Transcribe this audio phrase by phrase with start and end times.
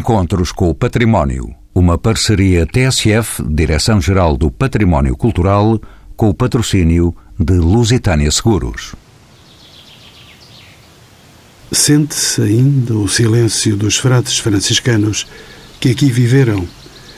[0.00, 1.54] Encontros com o Património.
[1.74, 5.78] Uma parceria TSF, Direção-Geral do Património Cultural,
[6.16, 8.94] com o patrocínio de Lusitânia Seguros.
[11.70, 15.26] Sente-se ainda o silêncio dos frades franciscanos
[15.78, 16.66] que aqui viveram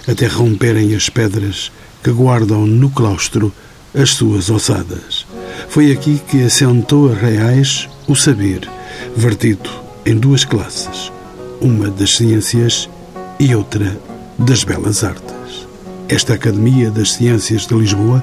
[0.09, 1.71] até romperem as pedras
[2.03, 3.55] que guardam no claustro
[3.95, 5.25] as suas ossadas.
[5.69, 8.69] Foi aqui que assentou a reais o saber,
[9.15, 9.71] vertido
[10.05, 11.13] em duas classes,
[11.63, 12.91] uma das ciências
[13.39, 13.97] e outra
[14.39, 15.67] das belas artes.
[16.09, 18.23] Esta Academia das Ciências de Lisboa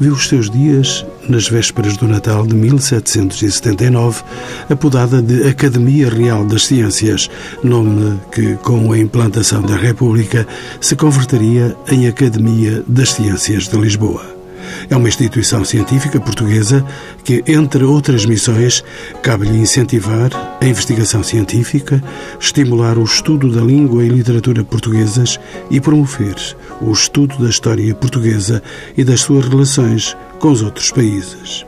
[0.00, 4.22] viu os seus dias nas vésperas do Natal de 1779,
[4.70, 7.28] apodada de Academia Real das Ciências,
[7.62, 10.46] nome que, com a implantação da República,
[10.80, 14.39] se converteria em Academia das Ciências de Lisboa.
[14.88, 16.84] É uma instituição científica portuguesa
[17.24, 18.82] que, entre outras missões,
[19.22, 20.30] cabe-lhe incentivar
[20.60, 22.02] a investigação científica,
[22.38, 25.38] estimular o estudo da língua e literatura portuguesas
[25.70, 26.36] e promover
[26.80, 28.62] o estudo da história portuguesa
[28.96, 31.64] e das suas relações com os outros países.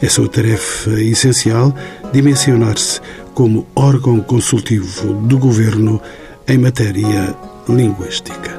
[0.00, 1.74] É sua tarefa essencial
[2.12, 3.00] dimensionar-se
[3.34, 6.00] como órgão consultivo do governo
[6.46, 7.34] em matéria
[7.68, 8.58] linguística.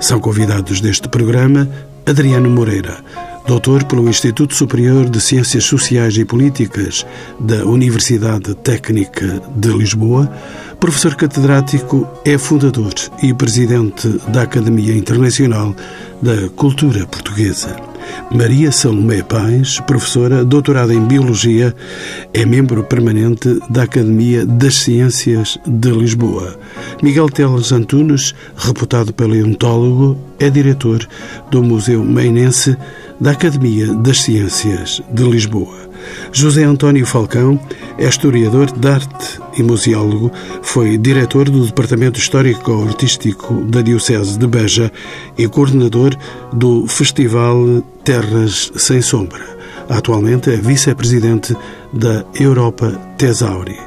[0.00, 1.68] São convidados deste programa
[2.08, 3.04] Adriano Moreira,
[3.46, 7.04] doutor pelo Instituto Superior de Ciências Sociais e Políticas
[7.38, 10.26] da Universidade Técnica de Lisboa,
[10.80, 15.76] professor catedrático, é fundador e presidente da Academia Internacional
[16.22, 17.76] da Cultura Portuguesa.
[18.30, 21.74] Maria Salomé Pais, professora, doutorada em Biologia,
[22.34, 26.58] é membro permanente da Academia das Ciências de Lisboa.
[27.02, 31.06] Miguel Teles Antunes, reputado paleontólogo, é diretor
[31.50, 32.76] do Museu Mainense
[33.20, 35.87] da Academia das Ciências de Lisboa.
[36.32, 37.58] José António Falcão
[37.98, 40.30] é historiador de arte e museólogo,
[40.62, 44.92] foi diretor do Departamento Histórico-Artístico da Diocese de Beja
[45.36, 46.16] e coordenador
[46.52, 49.44] do Festival Terras Sem Sombra.
[49.88, 51.56] Atualmente é vice-presidente
[51.92, 53.78] da Europa Tesauri.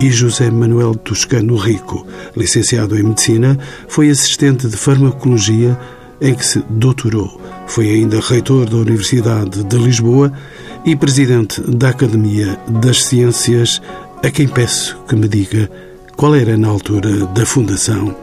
[0.00, 2.06] E José Manuel Toscano Rico,
[2.36, 3.58] licenciado em Medicina,
[3.88, 5.78] foi assistente de Farmacologia
[6.20, 7.40] em que se doutorou.
[7.66, 10.32] Foi ainda reitor da Universidade de Lisboa
[10.84, 13.80] e presidente da Academia das Ciências,
[14.22, 15.70] a quem peço que me diga
[16.14, 18.14] qual era, na altura da fundação,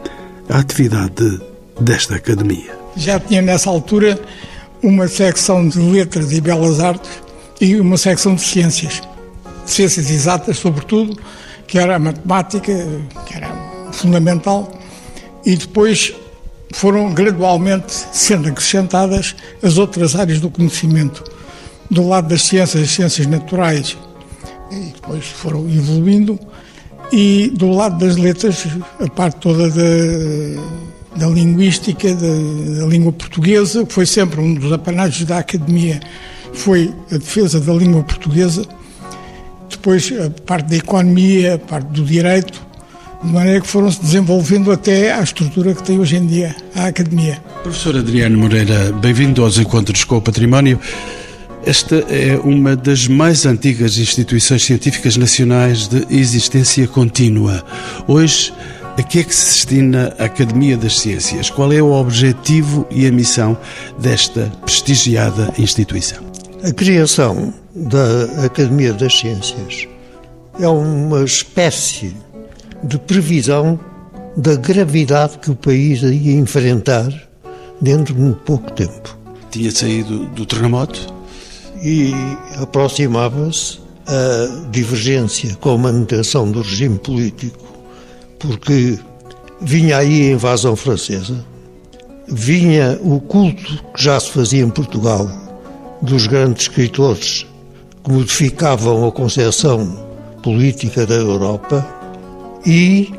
[0.48, 1.40] a atividade
[1.80, 2.78] desta academia.
[2.96, 4.20] Já tinha nessa altura
[4.82, 7.10] uma secção de letras e belas artes
[7.60, 9.02] e uma secção de ciências,
[9.66, 11.18] ciências exatas, sobretudo,
[11.66, 12.86] que era a matemática,
[13.26, 13.48] que era
[13.92, 14.72] fundamental,
[15.44, 16.14] e depois
[16.72, 21.24] foram gradualmente sendo acrescentadas as outras áreas do conhecimento.
[21.92, 23.98] Do lado das ciências, as ciências naturais,
[24.70, 26.40] e depois foram evoluindo,
[27.12, 28.66] e do lado das letras,
[28.98, 34.72] a parte toda da, da linguística, da, da língua portuguesa, que foi sempre um dos
[34.72, 36.00] apanágios da academia,
[36.54, 38.64] foi a defesa da língua portuguesa.
[39.68, 42.58] Depois a parte da economia, a parte do direito,
[43.22, 47.38] de maneira que foram-se desenvolvendo até à estrutura que tem hoje em dia a Academia.
[47.62, 50.80] Professor Adriano Moreira, bem-vindo aos Encontros com o Património.
[51.64, 57.62] Esta é uma das mais antigas instituições científicas nacionais de existência contínua.
[58.08, 58.52] Hoje,
[58.98, 61.50] a que é que se destina a Academia das Ciências?
[61.50, 63.56] Qual é o objetivo e a missão
[63.98, 66.18] desta prestigiada instituição?
[66.64, 69.86] A criação da Academia das Ciências
[70.58, 72.16] é uma espécie
[72.82, 73.78] de previsão
[74.36, 77.08] da gravidade que o país ia enfrentar
[77.80, 79.16] dentro de muito pouco tempo.
[79.50, 81.21] Tinha saído do terremoto?
[81.82, 82.14] E
[82.60, 87.58] aproximava-se a divergência com a manutenção do regime político,
[88.38, 88.98] porque
[89.60, 91.44] vinha aí a invasão francesa,
[92.28, 95.28] vinha o culto que já se fazia em Portugal
[96.00, 97.46] dos grandes escritores
[98.04, 100.12] que modificavam a concepção
[100.42, 101.86] política da Europa
[102.66, 103.12] e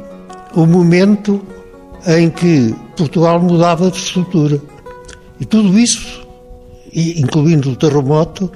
[0.56, 1.42] o momento
[2.06, 4.62] em que Portugal mudava de estrutura.
[5.40, 6.23] E tudo isso,
[6.94, 8.52] incluindo o terremoto,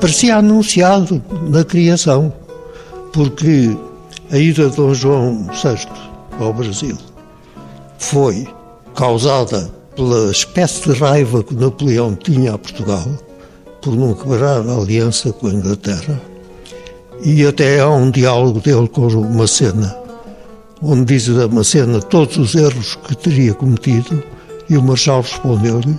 [0.00, 2.32] parecia anunciado na criação,
[3.12, 3.76] porque
[4.30, 5.86] a ida de Dom João VI
[6.38, 6.96] ao Brasil
[7.98, 8.46] foi
[8.94, 13.06] causada pela espécie de raiva que Napoleão tinha a Portugal
[13.82, 16.20] por não quebrar a aliança com a Inglaterra.
[17.22, 20.00] E até há um diálogo dele com uma cena
[20.82, 24.22] onde diz a Macena todos os erros que teria cometido
[24.68, 25.98] e o Marshal respondeu-lhe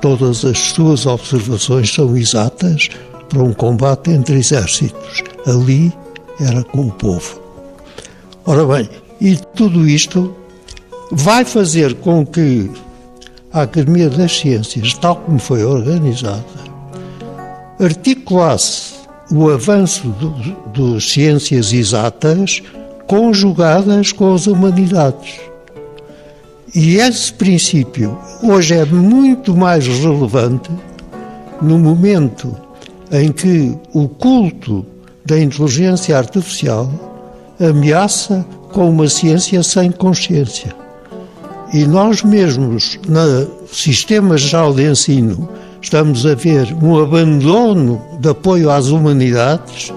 [0.00, 2.88] todas as suas observações são exatas
[3.28, 5.22] para um combate entre exércitos.
[5.46, 5.92] Ali
[6.40, 7.40] era com o povo.
[8.46, 8.88] Ora bem,
[9.20, 10.34] e tudo isto
[11.10, 12.70] vai fazer com que
[13.52, 16.44] a Academia das Ciências, tal como foi organizada,
[17.80, 18.94] articulasse
[19.30, 20.14] o avanço
[20.74, 22.62] das ciências exatas
[23.06, 25.40] conjugadas com as humanidades.
[26.74, 30.70] E esse princípio hoje é muito mais relevante
[31.62, 32.54] no momento
[33.10, 34.84] em que o culto
[35.24, 36.90] da inteligência artificial
[37.58, 40.74] ameaça com uma ciência sem consciência.
[41.72, 45.48] E nós mesmos, no sistema geral de ensino,
[45.80, 49.92] estamos a ver um abandono de apoio às humanidades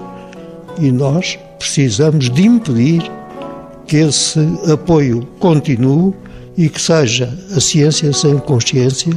[0.80, 3.02] e nós precisamos de impedir
[3.86, 4.40] que esse
[4.72, 6.14] apoio continue
[6.56, 9.12] e que seja a ciência sem consciência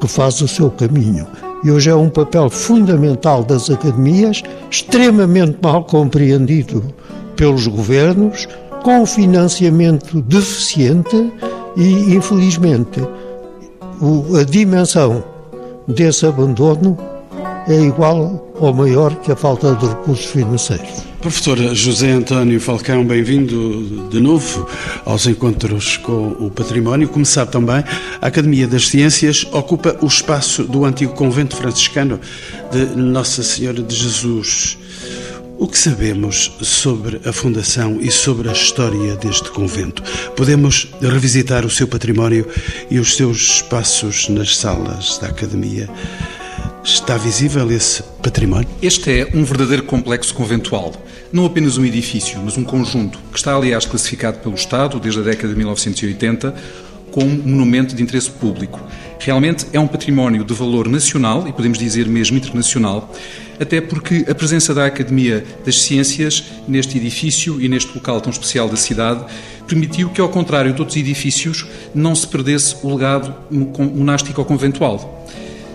[0.00, 1.26] que faz o seu caminho.
[1.62, 6.82] E hoje é um papel fundamental das academias, extremamente mal compreendido
[7.36, 8.48] pelos governos,
[8.82, 11.30] com financiamento deficiente
[11.76, 13.00] e, infelizmente,
[14.38, 15.22] a dimensão
[15.86, 16.96] desse abandono
[17.72, 21.10] é igual ou maior que a falta de recursos financeiros.
[21.20, 24.66] Professor José António Falcão, bem-vindo de novo
[25.04, 27.08] aos encontros com o património.
[27.08, 27.84] Como sabe também,
[28.20, 32.18] a Academia das Ciências ocupa o espaço do antigo convento franciscano
[32.72, 34.78] de Nossa Senhora de Jesus.
[35.58, 40.02] O que sabemos sobre a fundação e sobre a história deste convento?
[40.34, 42.48] Podemos revisitar o seu património
[42.90, 45.86] e os seus espaços nas salas da Academia.
[46.82, 48.68] Está visível esse património?
[48.80, 50.92] Este é um verdadeiro complexo conventual.
[51.30, 55.22] Não apenas um edifício, mas um conjunto, que está, aliás, classificado pelo Estado desde a
[55.22, 56.54] década de 1980
[57.10, 58.80] como monumento de interesse público.
[59.18, 63.12] Realmente é um património de valor nacional e podemos dizer mesmo internacional,
[63.60, 68.68] até porque a presença da Academia das Ciências neste edifício e neste local tão especial
[68.68, 69.24] da cidade
[69.66, 75.26] permitiu que, ao contrário de outros edifícios, não se perdesse o legado monástico ou conventual.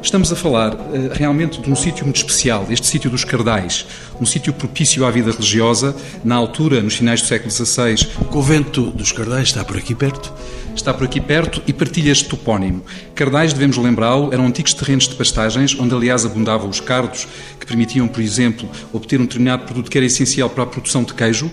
[0.05, 0.79] Estamos a falar uh,
[1.13, 3.87] realmente de um sítio muito especial, este sítio dos Cardais,
[4.21, 8.07] um sítio propício à vida religiosa, na altura, nos finais do século XVI.
[8.21, 10.31] O convento dos Cardais está por aqui perto?
[10.75, 12.83] Está por aqui perto e partilha este topónimo.
[13.15, 17.27] Cardais, devemos lembrá-lo, eram antigos terrenos de pastagens, onde aliás abundavam os cardos,
[17.59, 21.15] que permitiam, por exemplo, obter um determinado produto que era essencial para a produção de
[21.15, 21.49] queijo,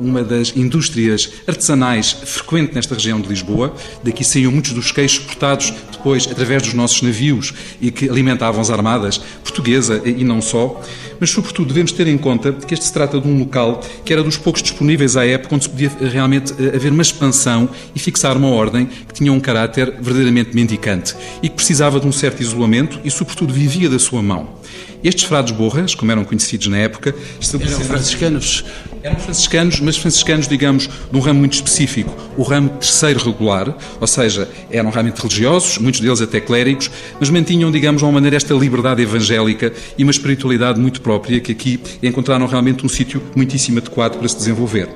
[0.00, 3.74] uma das indústrias artesanais frequente nesta região de Lisboa.
[4.02, 8.70] Daqui saíam muitos dos queijos exportados depois através dos nossos navios e que alimentavam as
[8.70, 10.80] armadas portuguesa e não só.
[11.20, 14.22] Mas, sobretudo, devemos ter em conta que este se trata de um local que era
[14.22, 18.36] dos poucos disponíveis à época onde se podia realmente eh, haver uma expansão e fixar
[18.36, 23.00] uma ordem que tinha um caráter verdadeiramente mendicante e que precisava de um certo isolamento
[23.04, 24.58] e, sobretudo, vivia da sua mão.
[25.02, 27.14] Estes frades borras, como eram conhecidos na época,
[27.54, 28.64] eram franciscanos.
[29.08, 34.06] Eram franciscanos, mas franciscanos, digamos, de um ramo muito específico, o ramo terceiro regular, ou
[34.06, 38.52] seja, eram realmente religiosos, muitos deles até clérigos, mas mantinham, digamos, de uma maneira esta
[38.52, 44.18] liberdade evangélica e uma espiritualidade muito própria que aqui encontraram realmente um sítio muitíssimo adequado
[44.18, 44.90] para se desenvolver.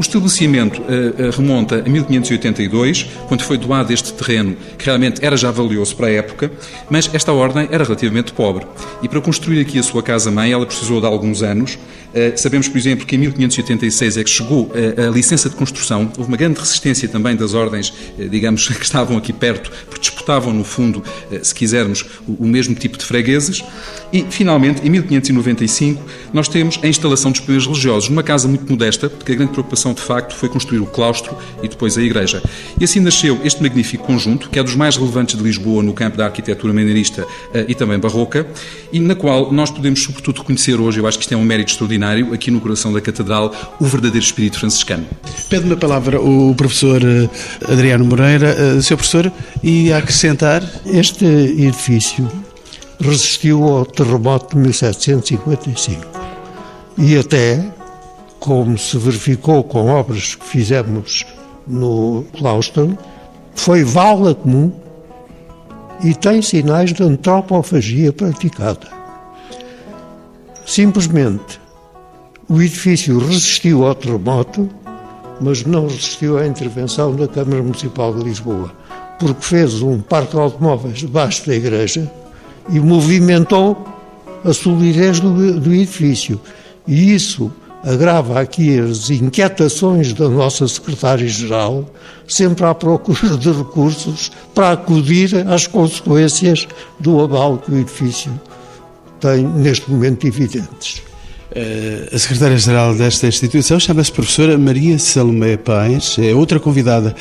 [0.00, 5.50] O estabelecimento uh, remonta a 1582, quando foi doado este terreno, que realmente era já
[5.50, 6.50] valioso para a época,
[6.88, 8.66] mas esta ordem era relativamente pobre.
[9.02, 11.74] E para construir aqui a sua casa-mãe, ela precisou de alguns anos.
[11.74, 16.10] Uh, sabemos, por exemplo, que em 1586 é que chegou a, licença de construção.
[16.16, 17.92] Houve uma grande resistência também das ordens,
[18.30, 21.04] digamos, que estavam aqui perto, porque disputavam, no fundo,
[21.42, 23.62] se quisermos, o mesmo tipo de fregueses.
[24.10, 29.10] E, finalmente, em 1595, nós temos a instalação dos primeiros religiosos, numa casa muito modesta,
[29.10, 32.42] porque a grande preocupação, de facto, foi construir o claustro e depois a igreja.
[32.78, 36.16] E assim nasceu este magnífico conjunto, que é dos mais relevantes de Lisboa no campo
[36.16, 38.46] da arquitetura maneirista eh, e também barroca,
[38.92, 41.72] e na qual nós podemos, sobretudo, reconhecer hoje, eu acho que isto é um mérito
[41.72, 45.06] extraordinário, aqui no coração da Catedral, o verdadeiro espírito franciscano.
[45.48, 47.28] Pede-me a palavra o professor eh,
[47.70, 49.30] Adriano Moreira, eh, seu professor,
[49.62, 50.62] e a acrescentar.
[50.86, 52.28] Este edifício
[53.00, 56.06] resistiu ao terremoto de 1755.
[56.98, 57.64] E até,
[58.40, 61.26] como se verificou com obras que fizemos
[61.66, 62.98] no claustro,
[63.54, 64.72] foi vala comum
[66.02, 68.88] e tem sinais de antropofagia praticada.
[70.66, 71.60] Simplesmente,
[72.48, 74.68] o edifício resistiu ao terremoto,
[75.40, 78.72] mas não resistiu à intervenção da Câmara Municipal de Lisboa,
[79.18, 82.10] porque fez um parque de automóveis debaixo da igreja
[82.70, 83.86] e movimentou
[84.44, 86.40] a solidez do, do edifício.
[86.86, 87.52] E isso
[87.84, 91.84] agrava aqui as inquietações da nossa secretária-geral,
[92.26, 96.68] sempre à procura de recursos para acudir às consequências
[96.98, 98.32] do abalo que o edifício
[99.20, 101.09] tem neste momento evidentes.
[101.52, 107.14] Eh, a secretária-geral desta instituição chama-se professora Maria Salomé Pais, é outra convidada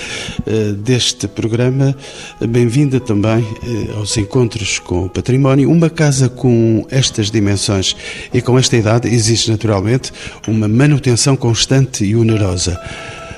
[0.46, 1.96] eh, deste programa.
[2.40, 5.72] Bem-vinda também eh, aos encontros com o património.
[5.72, 7.96] Uma casa com estas dimensões
[8.32, 10.12] e com esta idade exige naturalmente
[10.48, 12.80] uma manutenção constante e onerosa.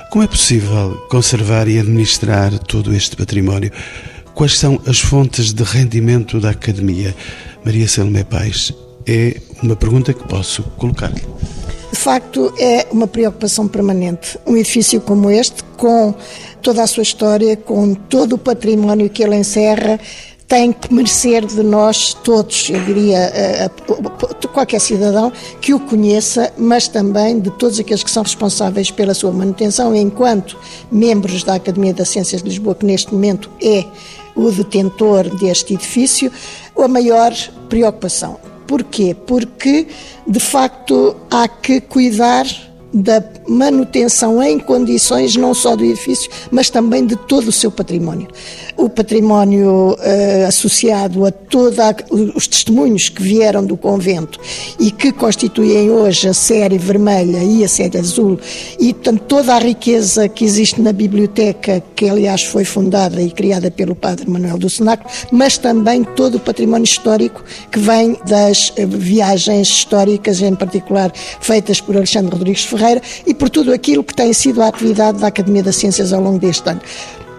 [0.10, 3.72] Como é possível conservar e administrar todo este património?
[4.36, 7.16] Quais são as fontes de rendimento da academia?
[7.64, 8.74] Maria Salomé Pais,
[9.08, 11.22] é uma pergunta que posso colocar-lhe.
[11.92, 14.40] De facto, é uma preocupação permanente.
[14.48, 16.14] Um edifício como este, com
[16.62, 20.00] toda a sua história, com todo o património que ele encerra,
[20.48, 23.72] tem que merecer de nós todos, eu diria,
[24.52, 29.32] qualquer cidadão que o conheça, mas também de todos aqueles que são responsáveis pela sua
[29.32, 30.58] manutenção, enquanto
[30.92, 33.86] membros da Academia das Ciências de Lisboa, que neste momento é
[34.36, 36.30] o detentor deste edifício,
[36.78, 37.34] a maior
[37.70, 38.51] preocupação.
[38.72, 39.14] Porquê?
[39.28, 39.86] Porque,
[40.26, 42.46] de facto, há que cuidar
[42.94, 48.28] da manutenção em condições não só do edifício, mas também de todo o seu património.
[48.76, 51.78] O património uh, associado a todos
[52.36, 54.40] os testemunhos que vieram do convento
[54.80, 58.40] e que constituem hoje a série vermelha e a série azul,
[58.80, 63.72] e portanto, toda a riqueza que existe na biblioteca, que aliás foi fundada e criada
[63.72, 68.86] pelo padre Manuel do Senaco, mas também todo o património histórico que vem das eh,
[68.86, 74.14] viagens históricas, em particular feitas por Alexandre Rodrigues Ferreira Ferreira e por tudo aquilo que
[74.14, 76.82] tem sido a atividade da Academia das Ciências ao longo deste ano.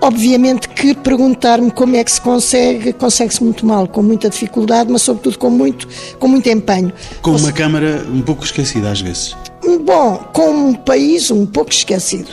[0.01, 5.03] Obviamente que perguntar-me como é que se consegue, consegue-se muito mal, com muita dificuldade, mas
[5.03, 5.87] sobretudo com muito,
[6.19, 6.93] com muito empenho.
[7.21, 9.37] Com uma Câmara um pouco esquecida às vezes.
[9.85, 12.31] Bom, com um país um pouco esquecido.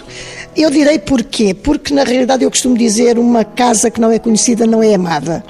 [0.60, 1.54] Eu direi porquê.
[1.54, 5.42] Porque, na realidade, eu costumo dizer uma casa que não é conhecida não é amada.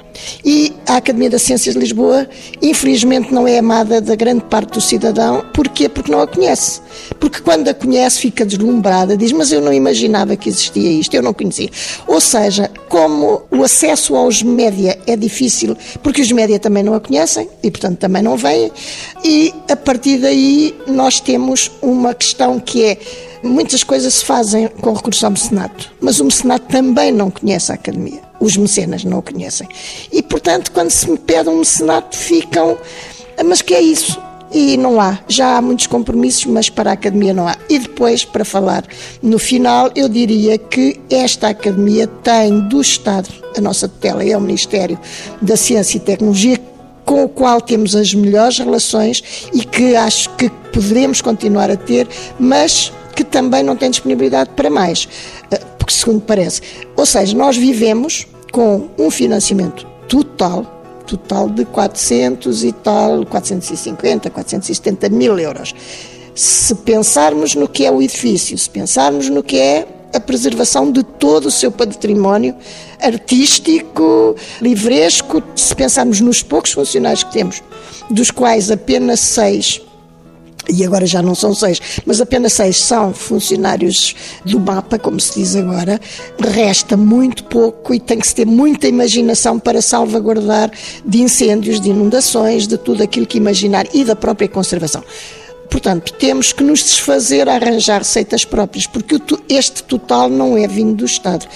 [0.44, 2.28] E a Academia das Ciências de Lisboa,
[2.62, 5.44] infelizmente, não é amada da grande parte do cidadão.
[5.52, 5.88] Porquê?
[5.88, 6.80] Porque não a conhece.
[7.18, 11.22] Porque quando a conhece fica deslumbrada, diz, mas eu não imaginava que existia isto, eu
[11.22, 11.70] não conhecia.
[12.06, 17.00] Ou seja, como o acesso aos média é difícil, porque os média também não a
[17.00, 18.70] conhecem e, portanto, também não vêm,
[19.24, 22.98] e a partir daí nós temos uma questão que é
[23.42, 27.74] Muitas coisas se fazem com recurso ao mecenato, mas o mecenato também não conhece a
[27.74, 28.20] academia.
[28.38, 29.66] Os mecenas não o conhecem.
[30.12, 32.76] E, portanto, quando se me pede um mecenato, ficam.
[33.38, 34.20] Ah, mas que é isso?
[34.52, 35.18] E não há.
[35.26, 37.56] Já há muitos compromissos, mas para a academia não há.
[37.68, 38.84] E depois, para falar
[39.22, 44.40] no final, eu diria que esta academia tem do Estado, a nossa tutela é o
[44.40, 44.98] Ministério
[45.40, 46.58] da Ciência e Tecnologia,
[47.04, 52.06] com o qual temos as melhores relações e que acho que poderemos continuar a ter,
[52.38, 55.06] mas que também não tem disponibilidade para mais,
[55.50, 56.62] eh, porque segundo parece.
[56.96, 65.08] Ou seja, nós vivemos com um financiamento total total de 400 e tal, 450, 470
[65.08, 65.74] mil euros.
[66.36, 71.02] Se pensarmos no que é o edifício, se pensarmos no que é a preservação de
[71.02, 72.54] todo o seu património
[73.00, 77.60] artístico, livresco, se pensarmos nos poucos funcionários que temos,
[78.08, 79.80] dos quais apenas seis
[80.68, 84.14] e agora já não são seis, mas apenas seis são funcionários
[84.44, 86.00] do mapa, como se diz agora,
[86.38, 90.70] resta muito pouco e tem que se ter muita imaginação para salvaguardar
[91.04, 95.02] de incêndios, de inundações, de tudo aquilo que imaginar e da própria conservação.
[95.70, 99.16] Portanto, temos que nos desfazer a arranjar receitas próprias, porque
[99.48, 101.46] este total não é vindo do Estado.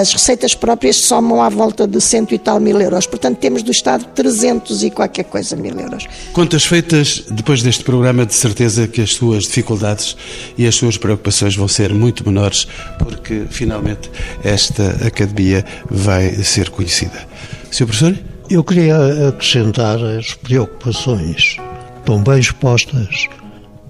[0.00, 3.06] As receitas próprias somam à volta de cento e tal mil euros.
[3.06, 6.06] Portanto, temos do Estado 300 e qualquer coisa mil euros.
[6.32, 10.16] Contas feitas depois deste programa, de certeza que as suas dificuldades
[10.56, 12.66] e as suas preocupações vão ser muito menores,
[12.98, 14.10] porque finalmente
[14.42, 17.26] esta academia vai ser conhecida.
[17.70, 17.86] Sr.
[17.86, 18.18] Professor?
[18.50, 21.56] Eu queria acrescentar as preocupações
[22.04, 23.28] tão bem expostas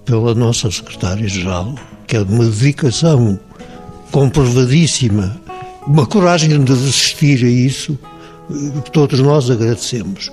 [0.04, 1.74] pela nossa secretária-geral,
[2.06, 3.38] que é uma dedicação
[4.10, 5.40] comprovadíssima,
[5.86, 7.98] uma coragem de resistir a isso,
[8.84, 10.30] que todos nós agradecemos.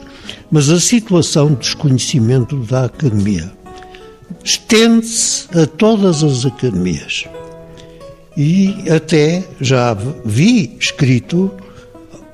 [0.51, 3.51] Mas a situação de desconhecimento da academia
[4.43, 7.25] estende-se a todas as academias.
[8.35, 9.95] E até já
[10.25, 11.51] vi escrito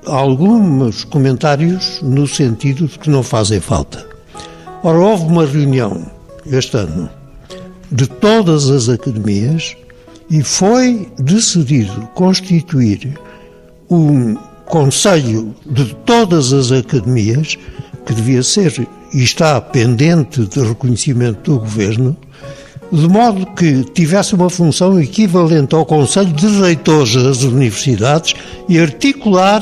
[0.05, 4.05] alguns comentários no sentido de que não fazem falta.
[4.83, 6.11] Ora, houve uma reunião
[6.45, 7.09] este ano
[7.95, 9.75] de todas as academias
[10.29, 13.17] e foi decidido constituir
[13.89, 14.35] um
[14.65, 17.57] conselho de todas as academias
[18.05, 22.17] que devia ser e está pendente de reconhecimento do governo,
[22.91, 28.33] de modo que tivesse uma função equivalente ao Conselho de Reitores das Universidades
[28.67, 29.61] e articular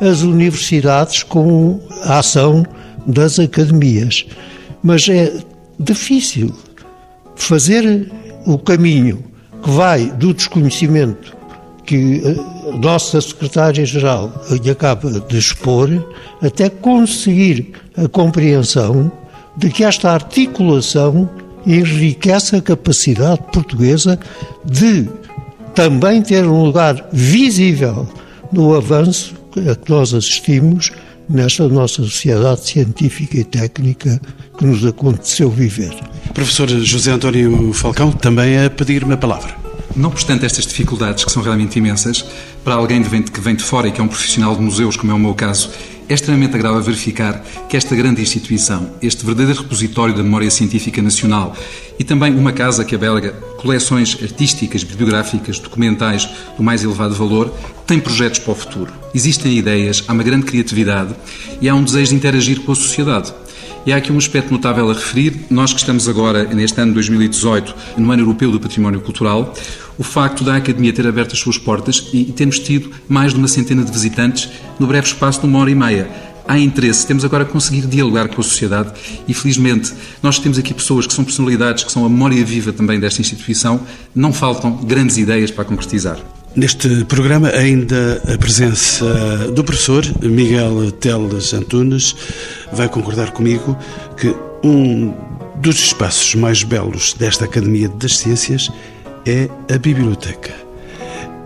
[0.00, 2.64] as universidades com a ação
[3.06, 4.24] das academias.
[4.82, 5.32] Mas é
[5.78, 6.54] difícil
[7.36, 8.10] fazer
[8.46, 9.24] o caminho
[9.62, 11.34] que vai do desconhecimento
[11.84, 12.22] que
[12.72, 15.90] a nossa secretária-geral lhe acaba de expor,
[16.42, 19.12] até conseguir a compreensão
[19.56, 21.28] de que esta articulação
[21.66, 24.18] enriquece a capacidade portuguesa
[24.64, 25.08] de
[25.74, 28.06] também ter um lugar visível
[28.52, 29.34] no avanço
[29.70, 30.90] a que nós assistimos
[31.28, 34.20] nesta nossa sociedade científica e técnica
[34.58, 35.94] que nos aconteceu viver.
[36.32, 39.63] Professor José António Falcão, também a pedir-me a palavra.
[39.96, 42.24] Não obstante estas dificuldades, que são realmente imensas,
[42.64, 45.14] para alguém que vem de fora e que é um profissional de museus, como é
[45.14, 45.70] o meu caso,
[46.08, 51.56] é extremamente agradável verificar que esta grande instituição, este verdadeiro repositório da memória científica nacional
[51.98, 57.54] e também uma casa que abelga coleções artísticas, bibliográficas, documentais do mais elevado valor,
[57.86, 58.92] tem projetos para o futuro.
[59.14, 61.14] Existem ideias, há uma grande criatividade
[61.60, 63.32] e há um desejo de interagir com a sociedade.
[63.86, 65.40] E há aqui um aspecto notável a referir.
[65.50, 69.52] Nós que estamos agora, neste ano de 2018, no Ano Europeu do Património Cultural,
[69.98, 73.46] o facto da Academia ter aberto as suas portas e termos tido mais de uma
[73.46, 74.48] centena de visitantes
[74.78, 76.08] no breve espaço de uma hora e meia.
[76.48, 78.90] Há interesse, temos agora a conseguir dialogar com a sociedade
[79.28, 82.98] e, felizmente, nós temos aqui pessoas que são personalidades, que são a memória viva também
[82.98, 83.80] desta instituição,
[84.14, 86.18] não faltam grandes ideias para concretizar.
[86.56, 92.14] Neste programa, ainda a presença do professor Miguel Teles Antunes
[92.74, 93.76] vai concordar comigo
[94.16, 95.14] que um
[95.56, 98.70] dos espaços mais belos desta Academia das Ciências
[99.26, 100.52] é a biblioteca,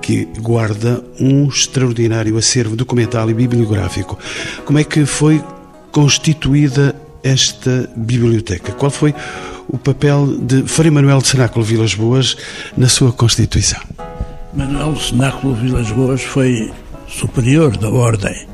[0.01, 4.19] que guarda um extraordinário acervo documental e bibliográfico.
[4.65, 5.43] Como é que foi
[5.93, 8.73] constituída esta biblioteca?
[8.73, 9.15] Qual foi
[9.69, 12.37] o papel de Frei Manuel de Cenáculo Vilas Boas
[12.77, 13.81] na sua constituição?
[14.55, 16.73] Manuel de Cenáculo Vilas Boas foi
[17.07, 18.47] superior da ordem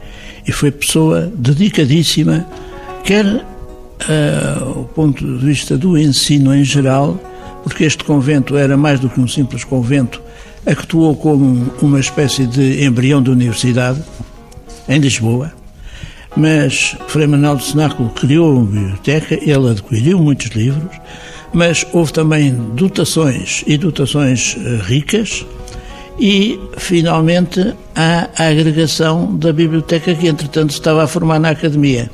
[0.47, 2.47] e foi pessoa dedicadíssima,
[3.05, 7.19] quer uh, ponto de vista do ensino em geral,
[7.63, 10.21] porque este convento era mais do que um simples convento,
[10.67, 14.03] actuou como uma espécie de embrião de universidade
[14.89, 15.53] em Lisboa.
[16.37, 20.97] Mas Frei Manuel de Cenáculo criou uma biblioteca, ele adquiriu muitos livros,
[21.53, 25.47] mas houve também dotações e dotações eh, ricas
[26.19, 32.11] e, finalmente, a agregação da biblioteca que, entretanto, estava a formar na Academia.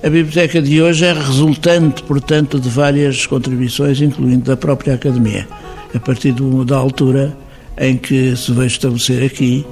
[0.00, 5.48] A biblioteca de hoje é resultante, portanto, de várias contribuições, incluindo da própria Academia,
[5.92, 7.36] a partir do, da altura
[7.76, 9.66] em que se veio estabelecer aqui,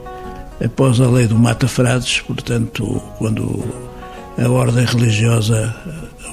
[0.65, 3.65] após a lei do Mata Frades, portanto, quando
[4.37, 5.73] a ordem religiosa,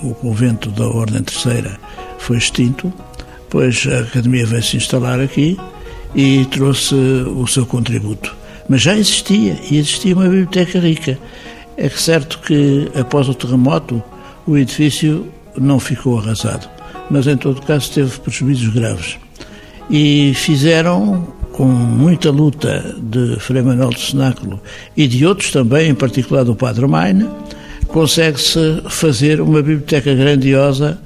[0.01, 1.77] o convento da Ordem Terceira,
[2.17, 2.91] foi extinto,
[3.47, 5.55] pois a Academia veio se instalar aqui
[6.15, 8.35] e trouxe o seu contributo.
[8.67, 11.19] Mas já existia, e existia uma biblioteca rica.
[11.77, 14.01] É certo que após o terremoto
[14.45, 16.69] o edifício não ficou arrasado,
[17.09, 19.17] mas em todo caso teve prejuízos graves.
[19.89, 24.61] E fizeram, com muita luta de Frei Manuel de Cenáculo
[24.95, 27.27] e de outros também, em particular do Padre Maine,
[27.87, 30.99] consegue-se fazer uma biblioteca grandiosa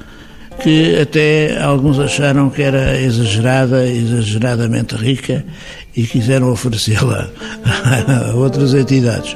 [0.61, 5.45] que até alguns acharam que era exagerada, exageradamente rica
[5.95, 7.29] e quiseram oferecê-la
[8.31, 9.35] a outras entidades.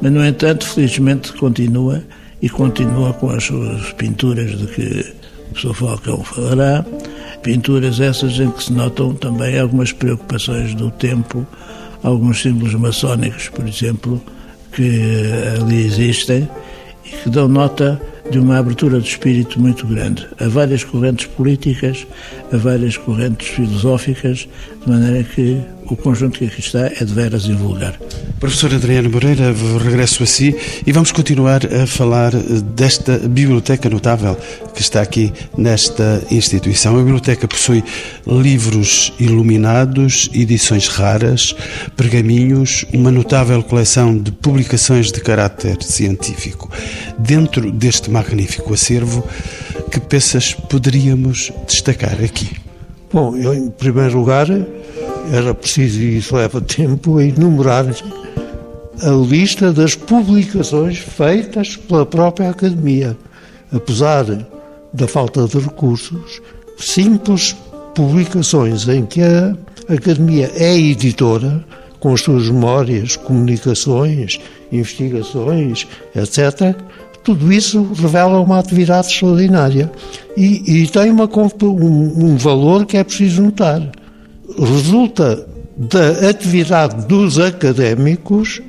[0.00, 2.02] Mas, no entanto, felizmente continua
[2.40, 5.14] e continua com as suas pinturas de que
[5.48, 6.84] o professor Falcão falará,
[7.42, 11.46] pinturas essas em que se notam também algumas preocupações do tempo,
[12.02, 14.22] alguns símbolos maçónicos, por exemplo,
[14.72, 15.22] que
[15.58, 16.48] ali existem
[17.04, 20.26] e que dão nota de uma abertura de espírito muito grande.
[20.40, 22.06] A várias correntes políticas,
[22.52, 24.48] a várias correntes filosóficas,
[24.84, 27.98] de maneira que o conjunto que aqui está é de veras invulgar.
[28.40, 30.54] Professor Adriano Moreira, regresso a si
[30.86, 34.36] e vamos continuar a falar desta biblioteca notável
[34.74, 36.96] que está aqui nesta instituição.
[36.96, 37.82] A biblioteca possui
[38.26, 41.54] livros iluminados, edições raras,
[41.96, 46.70] pergaminhos, uma notável coleção de publicações de caráter científico.
[47.18, 49.26] Dentro deste magnífico acervo,
[49.90, 52.50] que peças poderíamos destacar aqui?
[53.12, 54.46] Bom, eu, em primeiro lugar,
[55.32, 57.86] era preciso, e isso leva tempo, enumerar
[59.02, 63.16] a lista das publicações feitas pela própria Academia.
[63.72, 64.24] Apesar
[64.92, 66.40] da falta de recursos,
[66.78, 67.56] simples
[67.94, 69.56] publicações em que a
[69.88, 71.64] Academia é editora,
[71.98, 74.38] com as suas memórias, comunicações,
[74.70, 76.76] investigações, etc.,
[77.24, 79.90] tudo isso revela uma atividade extraordinária
[80.36, 81.28] e, e tem uma,
[81.62, 83.82] um, um valor que é preciso notar
[84.58, 88.62] resulta da atividade dos académicos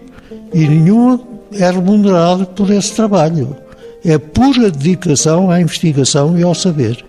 [0.53, 1.19] e nenhum
[1.53, 3.55] é remunerado por esse trabalho.
[4.05, 7.03] É pura dedicação à investigação e ao saber.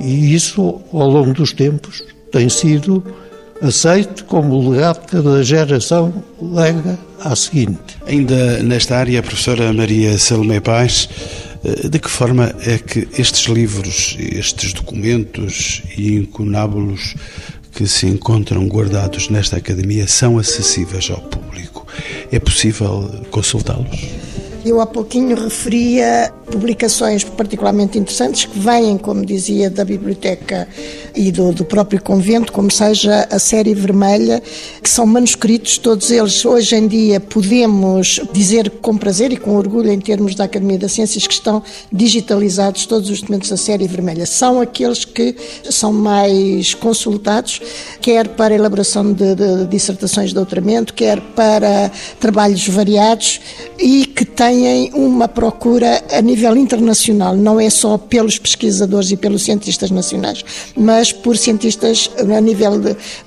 [0.00, 3.04] E isso, ao longo dos tempos, tem sido
[3.62, 7.98] aceito como o legado que cada geração lega à seguinte.
[8.06, 11.08] Ainda nesta área, a professora Maria Salomé Paz,
[11.62, 17.14] eh, de que forma é que estes livros, estes documentos e incunábulos
[17.72, 21.86] que se encontram guardados nesta academia são acessíveis ao público?
[22.30, 24.08] É possível consultá-los?
[24.64, 30.68] Eu há pouquinho referia publicações particularmente interessantes que vêm, como dizia, da biblioteca
[31.14, 34.42] e do, do, próprio convento, como seja a série vermelha,
[34.82, 39.90] que são manuscritos, todos eles hoje em dia podemos dizer com prazer e com orgulho
[39.90, 44.26] em termos da Academia das Ciências que estão digitalizados todos os documentos da série vermelha.
[44.26, 45.34] São aqueles que
[45.70, 47.60] são mais consultados,
[48.00, 53.40] quer para elaboração de, de dissertações de doutoramento, quer para trabalhos variados
[53.78, 59.42] e que têm uma procura a nível internacional, não é só pelos pesquisadores e pelos
[59.42, 60.44] cientistas nacionais,
[60.76, 62.72] mas por cientistas a nível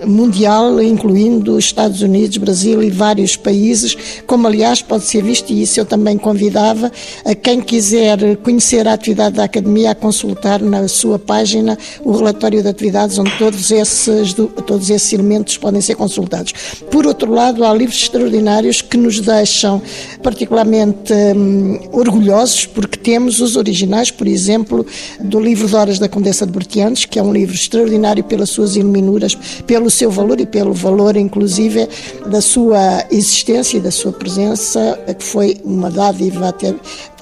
[0.05, 5.61] mundial, incluindo os Estados Unidos, Brasil e vários países, como aliás pode ser visto, e
[5.61, 6.91] isso eu também convidava
[7.25, 12.61] a quem quiser conhecer a atividade da Academia a consultar na sua página o relatório
[12.61, 16.53] de atividades onde todos esses, todos esses elementos podem ser consultados.
[16.91, 19.81] Por outro lado, há livros extraordinários que nos deixam
[20.21, 24.85] particularmente hum, orgulhosos porque temos os originais, por exemplo,
[25.19, 28.75] do livro de Horas da Condessa de Bertianos, que é um livro extraordinário pelas suas
[28.75, 31.87] iluminuras, pelo seu valor e pelo valor, inclusive,
[32.25, 36.73] da sua existência e da sua presença, que foi uma dádiva até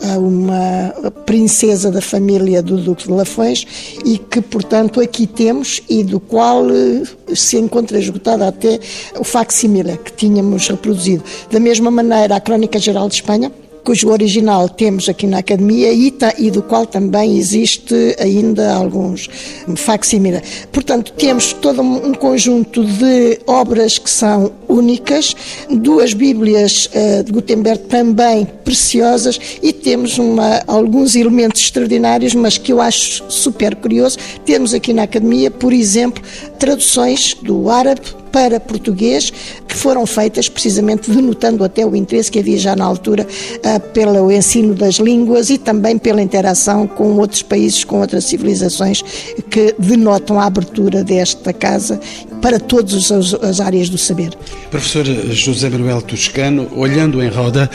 [0.03, 0.93] a uma
[1.25, 3.65] princesa da família do Duque de Lafões
[4.03, 7.03] e que, portanto, aqui temos e do qual eh,
[7.35, 8.79] se encontra esgotada até
[9.19, 11.23] o facsimile que tínhamos reproduzido.
[11.51, 13.51] Da mesma maneira, a Crónica Geral de Espanha,
[13.83, 19.29] cujo original temos aqui na Academia e, e do qual também existe ainda alguns
[19.75, 20.41] facsímile.
[20.71, 25.35] Portanto, temos todo um conjunto de obras que são únicas,
[25.69, 32.71] duas Bíblias uh, de Gutenberg também preciosas e temos uma, alguns elementos extraordinários, mas que
[32.71, 34.17] eu acho super curioso.
[34.45, 36.23] Temos aqui na Academia, por exemplo,
[36.59, 39.31] traduções do árabe para português,
[39.67, 44.31] que foram feitas precisamente denotando até o interesse que havia já na altura uh, pelo
[44.31, 49.01] ensino das línguas e também pela interação com outros países, com outras civilizações,
[49.49, 51.99] que denotam a abertura desta casa
[52.41, 54.31] para todas as áreas do saber.
[54.69, 57.69] Professor José Manuel Toscano, olhando em roda,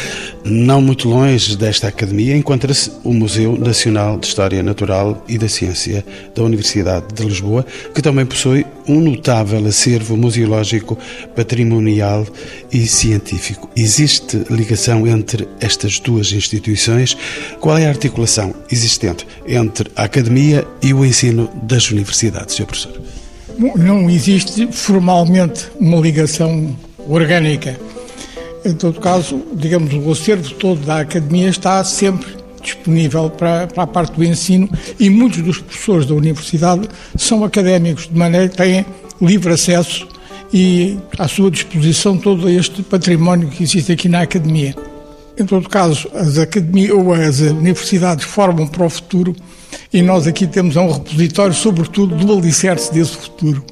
[0.45, 6.05] não muito longe desta academia, encontra-se o Museu Nacional de História Natural e da Ciência
[6.35, 10.99] da Universidade de Lisboa, que também possui um notável acervo museológico,
[11.35, 12.27] patrimonial
[12.73, 13.71] e científico.
[13.77, 17.17] Existe ligação entre estas duas instituições?
[17.61, 22.67] Qual é a articulação existente entre a academia e o ensino das universidades, Sr.
[22.67, 23.06] Professor?
[23.59, 26.77] Não existe formalmente uma ligação
[27.09, 27.79] orgânica.
[28.65, 33.87] Em todo caso, digamos, o acervo todo da academia está sempre disponível para, para a
[33.87, 38.85] parte do ensino e muitos dos professores da universidade são académicos, de maneira que têm
[39.21, 40.09] livre acesso
[40.53, 44.75] e à sua disposição todo este património que existe aqui na academia.
[45.39, 49.37] Em todo caso, as academias ou as universidades formam para o futuro
[49.93, 53.65] e nós aqui temos um repositório, sobretudo, do alicerce desse futuro,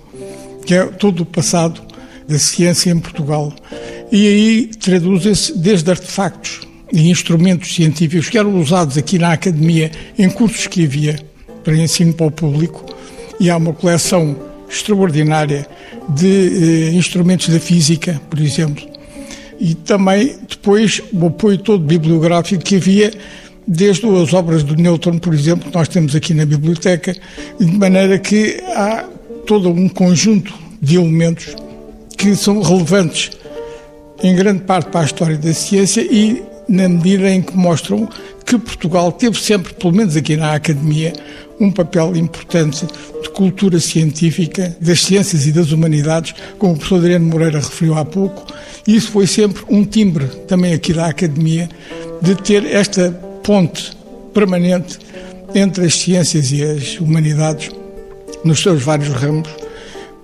[0.66, 1.81] que é todo o passado
[2.29, 3.53] da ciência em Portugal.
[4.12, 6.61] E aí traduzem-se desde artefactos
[6.92, 11.18] e instrumentos científicos que eram usados aqui na academia em cursos que havia
[11.64, 12.85] para ensino para o público,
[13.40, 14.37] e há uma coleção
[14.68, 15.66] extraordinária
[16.11, 18.87] de eh, instrumentos da física, por exemplo,
[19.64, 23.11] e também depois o apoio todo bibliográfico que havia
[23.66, 27.16] desde as obras do Newton, por exemplo, que nós temos aqui na biblioteca,
[27.59, 29.07] de maneira que há
[29.46, 31.57] todo um conjunto de elementos
[32.18, 33.31] que são relevantes
[34.22, 38.07] em grande parte para a história da ciência e na medida em que mostram
[38.44, 41.14] que Portugal teve sempre, pelo menos aqui na academia,
[41.61, 42.87] um papel importante
[43.23, 48.05] de cultura científica, das ciências e das humanidades, como o professor Adriano Moreira referiu há
[48.05, 48.47] pouco,
[48.87, 51.69] e isso foi sempre um timbre também aqui da academia
[52.21, 53.11] de ter esta
[53.43, 53.97] ponte
[54.33, 54.99] permanente
[55.55, 57.71] entre as ciências e as humanidades
[58.45, 59.49] nos seus vários ramos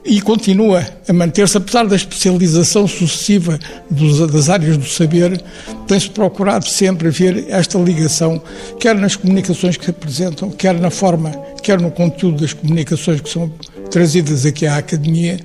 [0.05, 3.59] e continua a manter-se, apesar da especialização sucessiva
[3.91, 5.43] dos, das áreas do saber,
[5.87, 8.41] tem-se procurado sempre ver esta ligação,
[8.79, 11.31] quer nas comunicações que se apresentam, quer na forma,
[11.63, 13.53] quer no conteúdo das comunicações que são
[13.91, 15.39] trazidas aqui à Academia,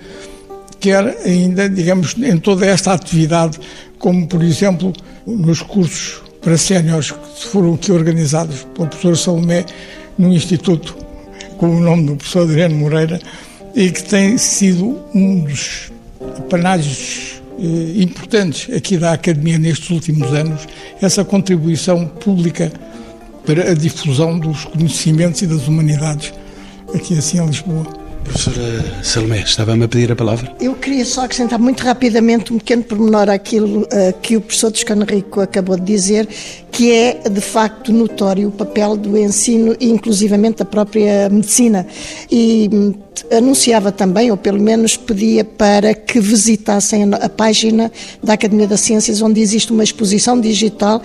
[0.80, 3.60] quer ainda, digamos, em toda esta atividade,
[4.00, 4.94] como, por exemplo,
[5.26, 9.66] nos cursos para séniores que foram aqui organizados pelo professor Salomé
[10.18, 10.96] no Instituto
[11.58, 13.20] com o nome do professor Adriano Moreira
[13.76, 15.92] e que tem sido um dos
[16.50, 20.68] panágios eh, importantes aqui da Academia nestes últimos anos,
[21.02, 22.72] essa contribuição pública
[23.46, 26.34] para a difusão dos conhecimentos e das humanidades
[26.94, 28.05] aqui assim em Lisboa.
[28.26, 30.54] Professora Salomé, estava-me a pedir a palavra?
[30.60, 35.06] Eu queria só acrescentar muito rapidamente um pequeno pormenor àquilo uh, que o professor Toscano
[35.06, 36.28] Rico acabou de dizer,
[36.72, 41.88] que é de facto notório o papel do ensino e inclusivamente da própria medicina.
[42.30, 42.94] E hum,
[43.32, 49.22] anunciava também, ou pelo menos pedia para que visitassem a página da Academia das Ciências,
[49.22, 51.02] onde existe uma exposição digital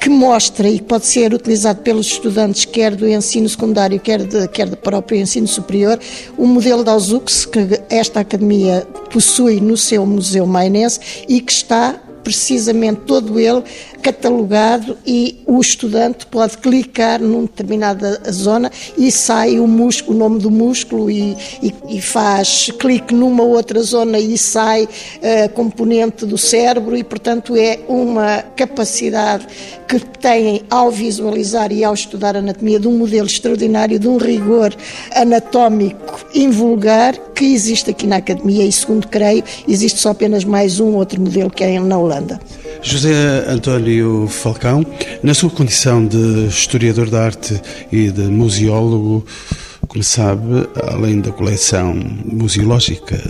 [0.00, 4.68] que mostra e pode ser utilizado pelos estudantes, quer do ensino secundário, quer, de, quer
[4.68, 5.98] do próprio ensino superior,
[6.36, 11.96] o modelo da Ausux que esta academia possui no seu Museu Mainense e que está
[12.22, 13.64] precisamente todo ele
[14.00, 20.38] catalogado e o estudante pode clicar numa determinada zona e sai o, músculo, o nome
[20.38, 26.38] do músculo e, e, e, faz clique numa outra zona e sai uh, componente do
[26.38, 29.46] cérebro e, portanto, é uma capacidade
[29.98, 34.74] que têm ao visualizar e ao estudar anatomia de um modelo extraordinário, de um rigor
[35.14, 40.94] anatómico invulgar que existe aqui na academia e, segundo creio, existe só apenas mais um
[40.94, 42.40] outro modelo que é na Holanda.
[42.80, 44.84] José António Falcão,
[45.22, 49.24] na sua condição de historiador da arte e de museólogo,
[49.88, 53.20] como sabe, além da coleção museológica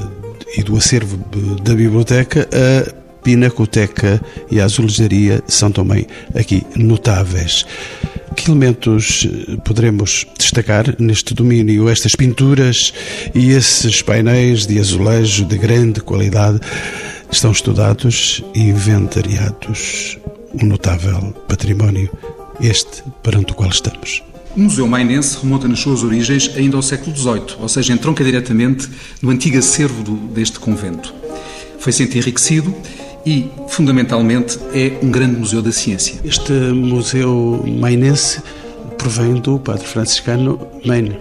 [0.56, 1.18] e do acervo
[1.62, 7.64] da biblioteca, a Pinacoteca e a Azulejaria são também aqui notáveis.
[8.36, 9.28] Que elementos
[9.64, 11.88] poderemos destacar neste domínio?
[11.88, 12.92] Estas pinturas
[13.34, 16.58] e esses painéis de azulejo de grande qualidade
[17.30, 20.18] estão estudados e inventariados
[20.54, 22.10] um notável património,
[22.60, 24.22] este perante o qual estamos.
[24.54, 28.88] O Museu Mainense remonta nas suas origens ainda ao século XVIII, ou seja, entronca diretamente
[29.22, 31.14] no antigo acervo deste convento.
[31.78, 32.74] Foi sempre enriquecido
[33.24, 36.16] e, fundamentalmente, é um grande museu da ciência.
[36.24, 38.42] Este museu mainense
[38.98, 41.16] provém do padre franciscano Maine.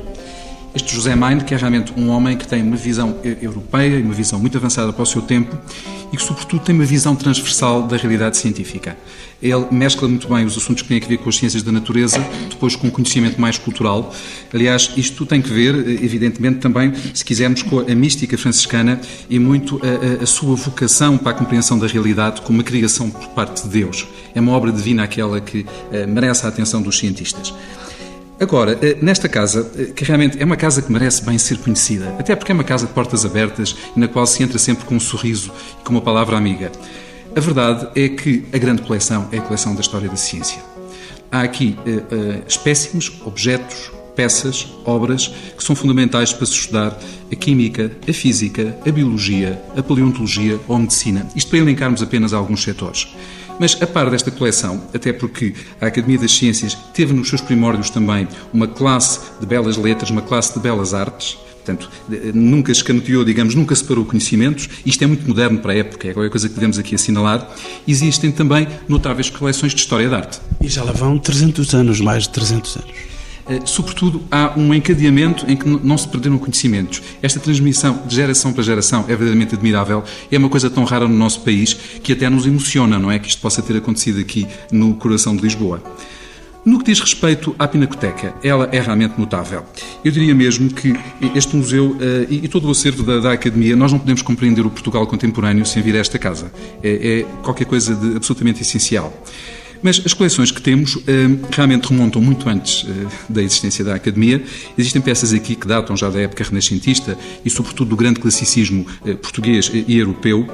[0.73, 4.13] Este José Maine, que é realmente um homem que tem uma visão europeia e uma
[4.13, 5.57] visão muito avançada para o seu tempo
[6.13, 8.97] e que, sobretudo, tem uma visão transversal da realidade científica.
[9.41, 12.19] Ele mescla muito bem os assuntos que têm a ver com as ciências da natureza,
[12.49, 14.13] depois com o conhecimento mais cultural.
[14.53, 19.81] Aliás, isto tem que ver, evidentemente, também, se quisermos, com a mística franciscana e muito
[19.83, 23.63] a, a, a sua vocação para a compreensão da realidade como uma criação por parte
[23.63, 24.07] de Deus.
[24.33, 27.53] É uma obra divina aquela que uh, merece a atenção dos cientistas.
[28.41, 32.15] Agora, eh, nesta casa, eh, que realmente é uma casa que merece bem ser conhecida,
[32.17, 34.95] até porque é uma casa de portas abertas e na qual se entra sempre com
[34.95, 36.71] um sorriso e com uma palavra amiga.
[37.35, 40.59] A verdade é que a grande coleção é a coleção da história da ciência.
[41.31, 46.97] Há aqui uh, uh, espécimes, objetos, peças, obras que são fundamentais para se estudar
[47.31, 51.27] a química, a física, a biologia, a paleontologia ou a medicina.
[51.35, 53.07] Isto para elencarmos apenas alguns setores.
[53.61, 57.91] Mas, a par desta coleção, até porque a Academia das Ciências teve nos seus primórdios
[57.91, 61.91] também uma classe de belas letras, uma classe de belas artes, Portanto,
[62.33, 64.67] nunca escaneou, digamos, nunca separou conhecimentos.
[64.83, 67.47] Isto é muito moderno para a época, é qualquer coisa que devemos aqui assinalar.
[67.87, 70.41] Existem também notáveis coleções de história da arte.
[70.59, 73.10] E já lá vão 300 anos, mais de 300 anos.
[73.47, 77.01] Eh, sobretudo, há um encadeamento em que não se perderam conhecimentos.
[77.21, 80.03] Esta transmissão de geração para geração é verdadeiramente admirável.
[80.31, 83.19] É uma coisa tão rara no nosso país que até nos emociona, não é?
[83.19, 85.81] Que isto possa ter acontecido aqui no coração de Lisboa.
[86.63, 89.65] No que diz respeito à Pinacoteca, ela é realmente notável.
[90.05, 90.93] Eu diria mesmo que
[91.33, 91.97] este museu uh,
[92.29, 95.81] e, todo o acervo da, da, Academia, nós não podemos compreender o Portugal contemporâneo sem
[95.81, 96.51] vir a esta casa.
[96.83, 99.11] É, é qualquer coisa de absolutamente essencial.
[99.83, 104.43] Mas as coleções que temos eh, realmente remontam muito antes eh, da existência da Academia.
[104.77, 109.13] Existem peças aqui que datam já da época renascentista e, sobretudo, do grande classicismo eh,
[109.15, 110.47] português e europeu.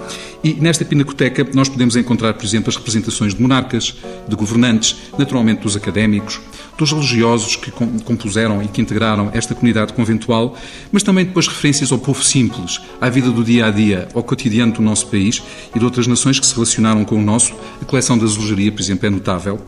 [0.43, 3.95] E nesta pinacoteca nós podemos encontrar, por exemplo, as representações de monarcas,
[4.27, 6.39] de governantes, naturalmente dos académicos,
[6.77, 10.55] dos religiosos que compuseram e que integraram esta comunidade conventual,
[10.91, 14.71] mas também depois referências ao povo simples, à vida do dia a dia, ao cotidiano
[14.73, 15.41] do nosso país
[15.75, 17.53] e de outras nações que se relacionaram com o nosso.
[17.81, 19.59] A coleção da azulejaria, por exemplo, é notável.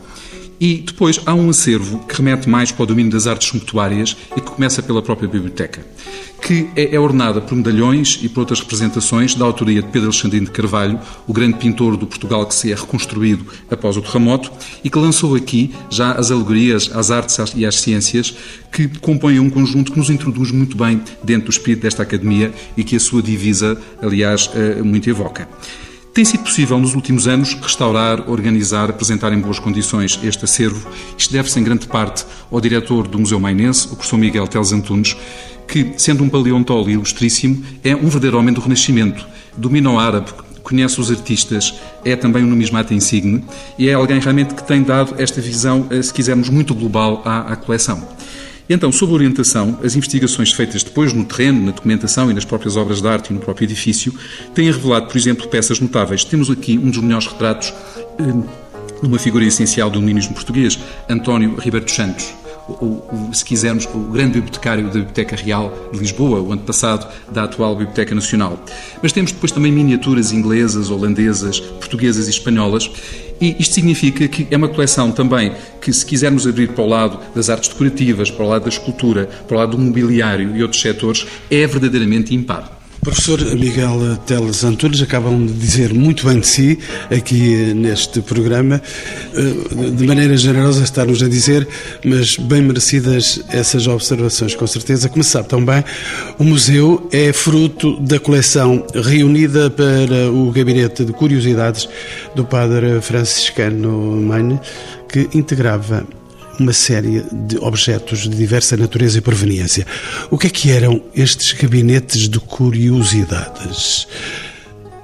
[0.60, 4.42] E depois há um acervo que remete mais para o domínio das artes sumptuárias e
[4.42, 5.86] que começa pela própria biblioteca,
[6.42, 10.48] que é, é ornada por medalhões e por outras representações da autoria de Pedro Alexandrino
[10.48, 14.52] de Carvalho, o grande pintor do Portugal que se é reconstruído após o terremoto
[14.84, 18.36] e que lançou aqui já as alegorias às artes e às ciências
[18.70, 22.84] que compõem um conjunto que nos introduz muito bem dentro do espírito desta academia e
[22.84, 25.48] que a sua divisa, aliás, eh, muito evoca.
[26.20, 30.86] Tem sido possível, nos últimos anos, restaurar, organizar, apresentar em boas condições este acervo.
[31.18, 35.16] Isto deve-se, em grande parte, ao diretor do Museu Mainense, o professor Miguel Teles Antunes,
[35.66, 39.26] que, sendo um paleontólogo ilustríssimo, é um verdadeiro homem do Renascimento.
[39.56, 40.30] Domina o árabe,
[40.62, 43.42] conhece os artistas, é também um numismata insigne
[43.78, 47.54] e é alguém realmente que tem dado esta visão, eh, se quisermos, muito global à,
[47.54, 48.06] à coleção.
[48.70, 53.02] Então, sob orientação, as investigações feitas depois no terreno, na documentação e nas próprias obras
[53.02, 54.14] de arte e no próprio edifício
[54.54, 56.24] têm revelado, por exemplo, peças notáveis.
[56.24, 57.74] Temos aqui um dos melhores retratos
[58.20, 60.78] de uma figura essencial do dominismo português,
[61.10, 62.32] António Ribeiro Santos
[62.80, 67.44] o, o, se quisermos, o grande bibliotecário da Biblioteca Real de Lisboa, o antepassado da
[67.44, 68.64] atual Biblioteca Nacional.
[69.02, 72.90] Mas temos depois também miniaturas inglesas, holandesas, portuguesas e espanholas.
[73.42, 77.20] E isto significa que é uma coleção também que, se quisermos abrir para o lado
[77.34, 80.82] das artes decorativas, para o lado da escultura, para o lado do mobiliário e outros
[80.82, 82.79] setores, é verdadeiramente impar.
[83.02, 88.82] Professor Miguel Teles Antunes, acabam de dizer muito bem de si aqui neste programa.
[89.34, 91.68] Eh, de maneira generosa está-nos a dizer,
[92.04, 95.08] mas bem merecidas essas observações, com certeza.
[95.08, 95.84] Como sabe também,
[96.38, 101.88] o museu é fruto da coleção reunida para o Gabinete de Curiosidades
[102.36, 104.60] do padre franciscano Maine,
[105.08, 106.06] que integrava
[106.60, 109.86] uma série de objetos de diversa natureza e proveniência.
[110.30, 114.08] O que é que eram estes gabinetes de curiosidades?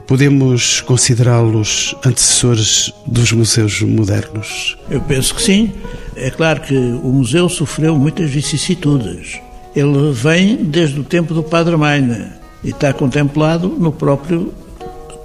[0.08, 4.78] Podemos considerá-los antecessores dos museus modernos?
[4.90, 5.72] Eu penso que sim.
[6.16, 9.40] É claro que o museu sofreu muitas vicissitudes.
[9.76, 14.54] Ele vem desde o tempo do Padre Maina e está contemplado no próprio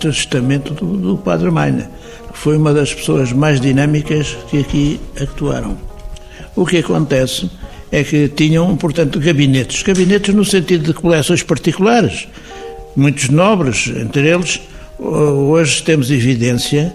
[0.01, 1.91] testamento do, do Padre Maina.
[2.33, 5.90] Foi uma das pessoas mais dinâmicas que aqui actuaram.
[6.57, 7.51] O que acontece
[7.93, 9.83] é que tinham, portanto, gabinetes.
[9.83, 12.29] Gabinetes no sentido de coleções particulares,
[12.95, 14.61] muitos nobres, entre eles.
[14.99, 16.93] Hoje temos evidência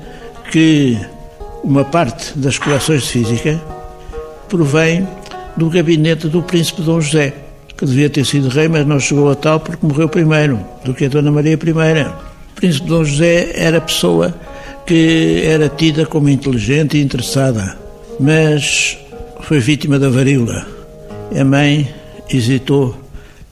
[0.51, 0.97] que
[1.63, 3.61] uma parte das coleções de física
[4.47, 5.07] provém
[5.57, 7.33] do gabinete do príncipe Dom José,
[7.75, 11.05] que devia ter sido rei, mas não chegou a tal porque morreu primeiro do que
[11.05, 11.57] a Dona Maria I.
[11.57, 14.33] O príncipe Dom José era pessoa
[14.85, 17.77] que era tida como inteligente e interessada,
[18.19, 18.97] mas
[19.45, 20.65] foi vítima da varíola.
[21.39, 21.87] A mãe
[22.27, 22.97] hesitou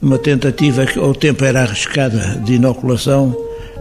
[0.02, 3.34] numa tentativa que ao tempo era arriscada de inoculação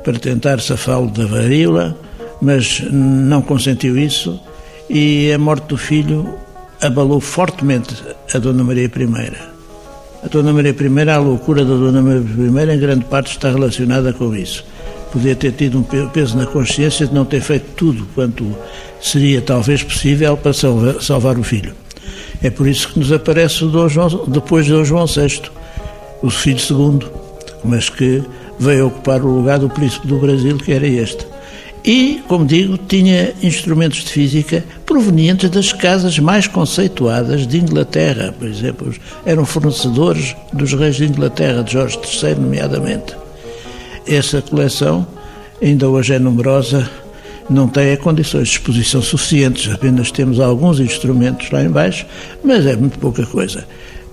[0.03, 1.97] para tentar safá-lo da varíola,
[2.39, 4.39] mas não consentiu isso
[4.87, 6.35] e a morte do filho
[6.79, 7.95] abalou fortemente
[8.31, 9.33] a Dona Maria I.
[10.23, 14.13] A Dona Maria I, a loucura da Dona Maria I, em grande parte está relacionada
[14.13, 14.63] com isso.
[15.11, 18.55] Podia ter tido um peso na consciência de não ter feito tudo quanto
[19.01, 21.82] seria talvez possível para salvar o filho.
[22.43, 23.63] É por isso que nos aparece
[24.27, 25.43] depois de João VI,
[26.21, 27.09] o filho segundo,
[27.63, 28.21] mas que
[28.59, 31.25] veio ocupar o lugar do príncipe do Brasil, que era este.
[31.85, 38.47] E, como digo, tinha instrumentos de física provenientes das casas mais conceituadas de Inglaterra, por
[38.47, 38.93] exemplo,
[39.25, 43.15] eram fornecedores dos reis de Inglaterra, de Jorge III, nomeadamente.
[44.05, 45.07] Essa coleção
[45.61, 46.89] ainda hoje é numerosa
[47.49, 52.05] não tem condições de exposição suficientes, apenas temos alguns instrumentos lá embaixo,
[52.43, 53.65] mas é muito pouca coisa.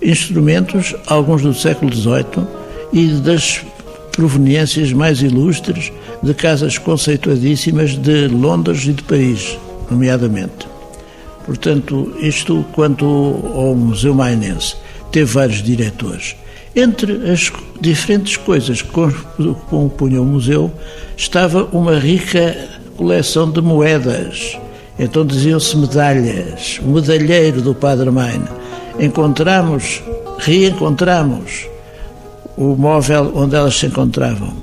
[0.02, 2.46] Instrumentos, alguns do século XVIII
[2.92, 3.62] e das
[4.12, 9.58] proveniências mais ilustres de casas conceituadíssimas de Londres e de Paris,
[9.90, 10.68] nomeadamente.
[11.44, 14.76] Portanto, isto quanto ao Museu Mainense.
[15.10, 16.36] Teve vários diretores.
[16.76, 18.90] Entre as diferentes coisas que
[19.68, 20.70] compunham o museu
[21.16, 22.56] estava uma rica
[23.00, 24.58] coleção de moedas.
[24.98, 28.44] Então diziam-se medalhas, medalheiro do Padre Maine.
[28.98, 30.02] Encontramos,
[30.38, 31.66] reencontramos
[32.58, 34.54] o móvel onde elas se encontravam,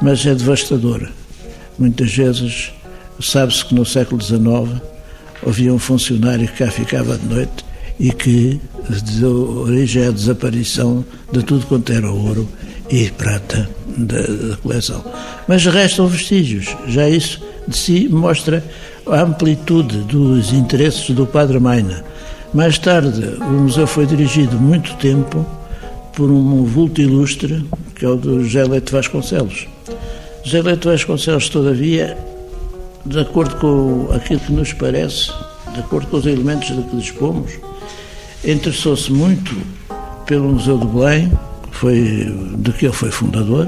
[0.00, 1.08] mas é devastador.
[1.76, 2.72] Muitas vezes,
[3.20, 4.80] sabe-se que no século XIX
[5.44, 7.64] havia um funcionário que cá ficava de noite
[7.98, 8.60] e que
[9.18, 12.48] deu origem à desaparição de tudo quanto era ouro
[12.88, 15.04] e prata da, da coleção.
[15.48, 18.62] Mas restam vestígios, já isso de si mostra
[19.06, 22.04] a amplitude dos interesses do Padre Maina.
[22.52, 25.46] Mais tarde, o museu foi dirigido muito tempo
[26.14, 29.66] por um vulto ilustre, que é o do Leite Vasconcelos.
[30.44, 32.16] Leite Vasconcelos, todavia,
[33.06, 35.32] de acordo com aquilo que nos parece,
[35.72, 37.52] de acordo com os elementos de que dispomos,
[38.44, 39.56] interessou-se muito
[40.26, 41.32] pelo Museu de Belém,
[41.70, 43.66] foi, de que ele foi fundador,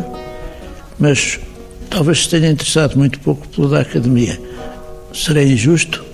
[0.99, 1.41] mas
[1.91, 4.39] talvez se tenha interessado muito pouco pelo da academia.
[5.13, 6.05] Serei injusto?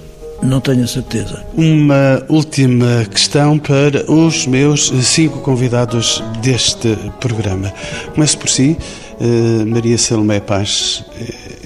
[0.42, 1.44] Não tenho certeza.
[1.54, 7.72] Uma última questão para os meus cinco convidados deste programa.
[8.14, 8.76] Começo por si,
[9.20, 11.04] eh, Maria Salomé Paz.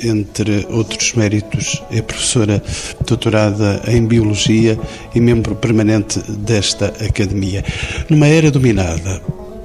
[0.02, 2.62] entre outros méritos, é professora
[3.06, 4.78] doutorada em Biologia
[5.14, 7.64] e membro permanente desta academia.
[8.10, 9.22] Numa era dominada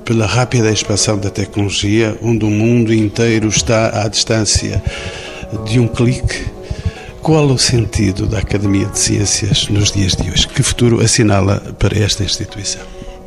[0.10, 4.82] pela rápida expansão da tecnologia, onde o mundo inteiro está à distância
[5.68, 6.48] de um clique,
[7.22, 10.48] qual o sentido da Academia de Ciências nos dias de hoje?
[10.48, 12.82] Que futuro assinala para esta instituição?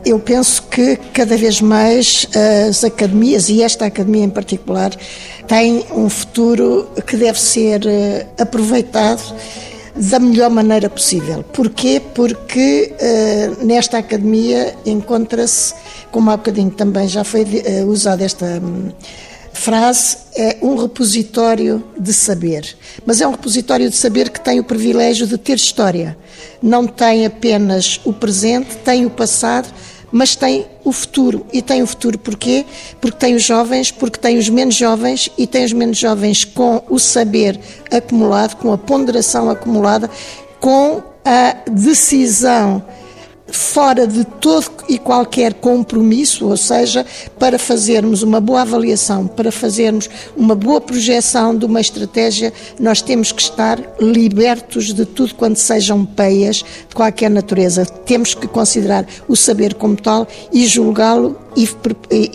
[0.05, 2.27] Eu penso que cada vez mais
[2.69, 4.91] as academias, e esta academia em particular,
[5.47, 9.23] têm um futuro que deve ser eh, aproveitado
[9.95, 11.43] da melhor maneira possível.
[11.43, 12.01] Porquê?
[12.15, 15.75] Porque uh, nesta academia encontra-se,
[16.11, 18.91] como há bocadinho também já foi uh, usada esta um,
[19.53, 22.75] frase, é um repositório de saber.
[23.05, 26.17] Mas é um repositório de saber que tem o privilégio de ter história.
[26.63, 29.69] Não tem apenas o presente, tem o passado,
[30.13, 31.47] mas tem o futuro.
[31.53, 32.65] E tem o futuro porquê?
[33.01, 36.85] Porque tem os jovens, porque tem os menos jovens e tem os menos jovens com
[36.89, 37.59] o saber
[37.91, 40.11] acumulado, com a ponderação acumulada,
[40.61, 42.85] com a decisão
[43.53, 47.07] fora de todo e qualquer compromisso, ou seja,
[47.39, 53.31] para fazermos uma boa avaliação, para fazermos uma boa projeção de uma estratégia, nós temos
[53.31, 57.85] que estar libertos de tudo quanto sejam peias de qualquer natureza.
[57.85, 61.69] Temos que considerar o saber como tal e julgá-lo e,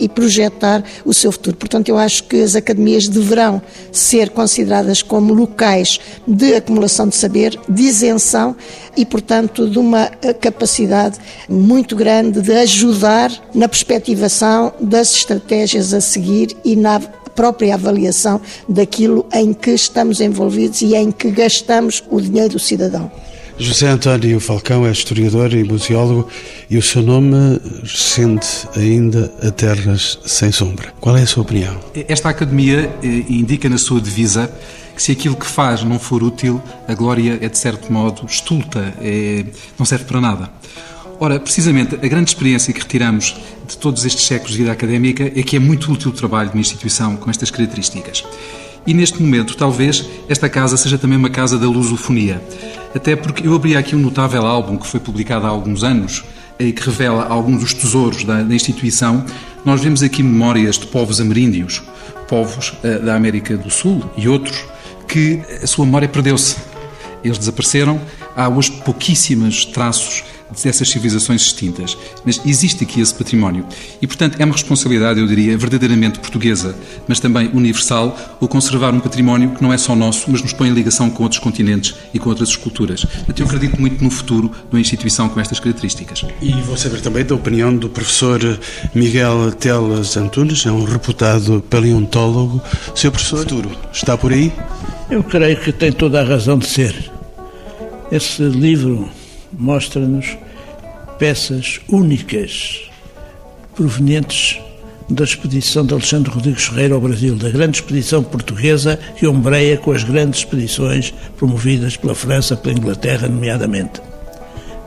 [0.04, 1.56] e, projetar o seu futuro.
[1.56, 3.60] Portanto, eu acho que as academias deverão
[3.90, 8.54] ser consideradas como locais de acumulação de saber, de isenção
[8.98, 10.06] e, portanto, de uma
[10.40, 11.18] capacidade
[11.48, 19.24] muito grande de ajudar na perspectivação das estratégias a seguir e na própria avaliação daquilo
[19.32, 23.08] em que estamos envolvidos e em que gastamos o dinheiro do cidadão.
[23.60, 26.28] José António Falcão é historiador e museólogo
[26.70, 28.46] e o seu nome sente
[28.76, 30.94] ainda a terras sem sombra.
[31.00, 31.80] Qual é a sua opinião?
[32.06, 34.48] Esta academia eh, indica na sua divisa
[34.94, 38.94] que se aquilo que faz não for útil, a glória é de certo modo estulta,
[39.00, 39.44] é,
[39.76, 40.50] não serve para nada.
[41.20, 43.36] Ora, precisamente, a grande experiência que retiramos
[43.66, 46.54] de todos estes séculos de vida académica é que é muito útil o trabalho de
[46.54, 48.24] uma instituição com estas características.
[48.88, 52.42] E neste momento, talvez, esta casa seja também uma casa da lusofonia.
[52.94, 56.24] Até porque eu abri aqui um notável álbum que foi publicado há alguns anos
[56.58, 59.26] e que revela alguns dos tesouros da, da instituição.
[59.62, 61.82] Nós vemos aqui memórias de povos ameríndios,
[62.28, 64.64] povos uh, da América do Sul e outros,
[65.06, 66.56] que a sua memória perdeu-se.
[67.22, 68.00] Eles desapareceram.
[68.34, 70.24] Há hoje pouquíssimos traços
[70.62, 71.96] dessas civilizações extintas.
[72.24, 73.66] Mas existe aqui esse património.
[74.00, 76.74] E, portanto, é uma responsabilidade, eu diria, verdadeiramente portuguesa,
[77.06, 80.68] mas também universal, o conservar um património que não é só nosso, mas nos põe
[80.68, 83.04] em ligação com outros continentes e com outras culturas.
[83.04, 86.24] Portanto, eu acredito muito no futuro de uma instituição com estas características.
[86.40, 88.40] E vou saber também da opinião do professor
[88.94, 92.62] Miguel Telas Antunes, é um reputado paleontólogo.
[92.94, 94.52] Seu professor, futuro está por aí?
[95.10, 97.10] Eu creio que tem toda a razão de ser.
[98.10, 99.08] Esse livro
[99.52, 100.36] mostra-nos
[101.18, 102.88] peças únicas
[103.74, 104.60] provenientes
[105.08, 109.92] da expedição de Alexandre Rodrigues Ferreira ao Brasil, da grande expedição portuguesa que ombreia com
[109.92, 114.02] as grandes expedições promovidas pela França, pela Inglaterra, nomeadamente,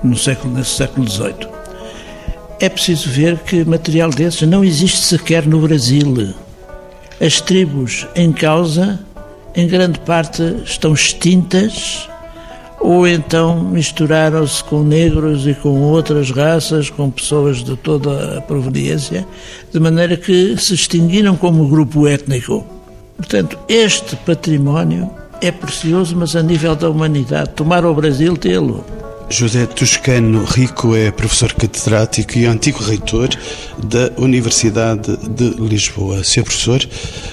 [0.04, 1.48] no século, nesse século XVIII.
[2.60, 6.36] É preciso ver que material desses não existe sequer no Brasil.
[7.20, 9.00] As tribos em causa,
[9.56, 12.08] em grande parte, estão extintas
[12.82, 19.26] ou então misturaram-se com negros e com outras raças, com pessoas de toda a proveniência,
[19.72, 22.66] de maneira que se extinguiram como grupo étnico.
[23.16, 25.10] Portanto, este património
[25.42, 27.52] é precioso, mas a nível da humanidade.
[27.52, 28.84] Tomar o Brasil tê-lo.
[29.30, 33.30] José Toscano Rico é professor catedrático e antigo reitor
[33.82, 36.22] da Universidade de Lisboa.
[36.24, 36.80] Seu professor,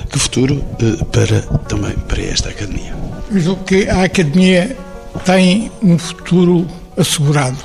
[0.08, 2.94] que futuro eh, para também para esta academia?
[3.30, 4.76] Eu julgo que a academia
[5.24, 7.58] tem um futuro assegurado.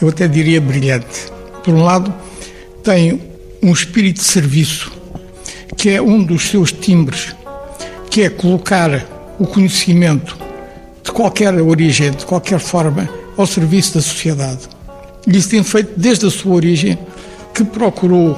[0.00, 1.30] Eu até diria brilhante.
[1.62, 2.12] Por um lado,
[2.82, 3.20] tem
[3.62, 4.90] um espírito de serviço,
[5.76, 7.34] que é um dos seus timbres,
[8.10, 9.06] que é colocar
[9.38, 10.36] o conhecimento
[11.02, 14.68] de qualquer origem, de qualquer forma, ao serviço da sociedade.
[15.26, 16.98] E isso tem feito desde a sua origem,
[17.54, 18.36] que procurou,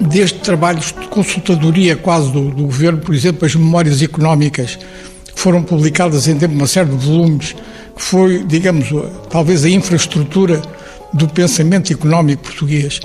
[0.00, 4.78] desde trabalhos de consultadoria quase do, do governo, por exemplo, as memórias económicas
[5.34, 7.54] foram publicadas em tempo uma série de volumes,
[7.96, 8.88] que foi, digamos,
[9.28, 10.62] talvez a infraestrutura
[11.12, 13.00] do pensamento económico português.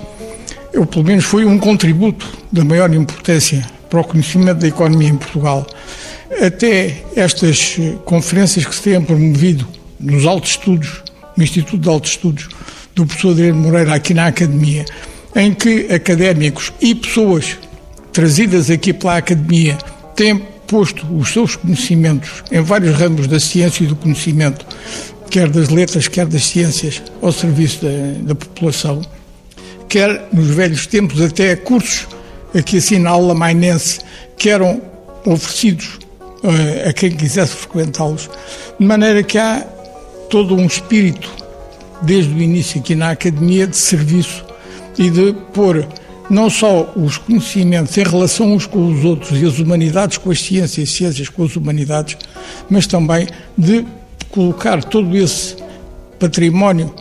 [0.71, 5.17] Eu, pelo menos, foi um contributo da maior importância para o conhecimento da economia em
[5.17, 5.65] Portugal.
[6.41, 9.67] Até estas conferências que se têm promovido
[9.99, 11.03] nos altos estudos,
[11.37, 12.49] no Instituto de Altos Estudos
[12.93, 14.85] do professor Adriano Moreira, aqui na Academia,
[15.35, 17.57] em que académicos e pessoas
[18.13, 19.77] trazidas aqui pela Academia
[20.15, 24.65] têm posto os seus conhecimentos em vários ramos da ciência e do conhecimento,
[25.29, 29.01] quer das letras, quer das ciências, ao serviço da, da população,
[29.87, 32.07] quer nos velhos tempos até cursos
[32.57, 33.99] aqui assim na aula mainense
[34.37, 34.81] que eram
[35.25, 35.99] oferecidos
[36.43, 38.29] uh, a quem quisesse frequentá-los,
[38.79, 39.65] de maneira que há
[40.29, 41.29] todo um espírito
[42.01, 44.45] desde o início aqui na academia de serviço
[44.97, 45.87] e de pôr
[46.29, 50.41] não só os conhecimentos em relação uns com os outros e as humanidades com as
[50.41, 52.17] ciências, ciências com as humanidades,
[52.69, 53.85] mas também de
[54.31, 55.55] colocar todo esse
[56.19, 56.93] património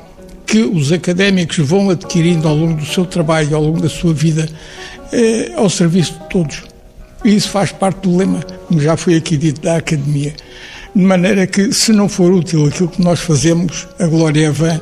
[0.46, 4.48] que os académicos vão adquirindo ao longo do seu trabalho, ao longo da sua vida,
[5.12, 6.62] eh, ao serviço de todos.
[7.24, 10.34] E isso faz parte do lema, como já foi aqui dito, da academia.
[10.94, 14.80] De maneira que, se não for útil aquilo que nós fazemos, a glória é vã,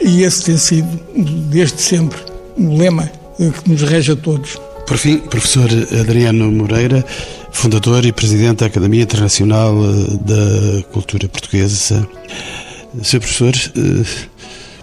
[0.00, 1.00] e esse tem sido,
[1.48, 2.18] desde sempre,
[2.58, 4.58] o lema que nos rege a todos.
[4.86, 5.68] Por fim, professor
[6.00, 7.04] Adriano Moreira,
[7.50, 12.08] fundador e presidente da Academia Internacional eh, da Cultura Portuguesa.
[13.02, 13.18] Sr.
[13.18, 14.04] professor, eh,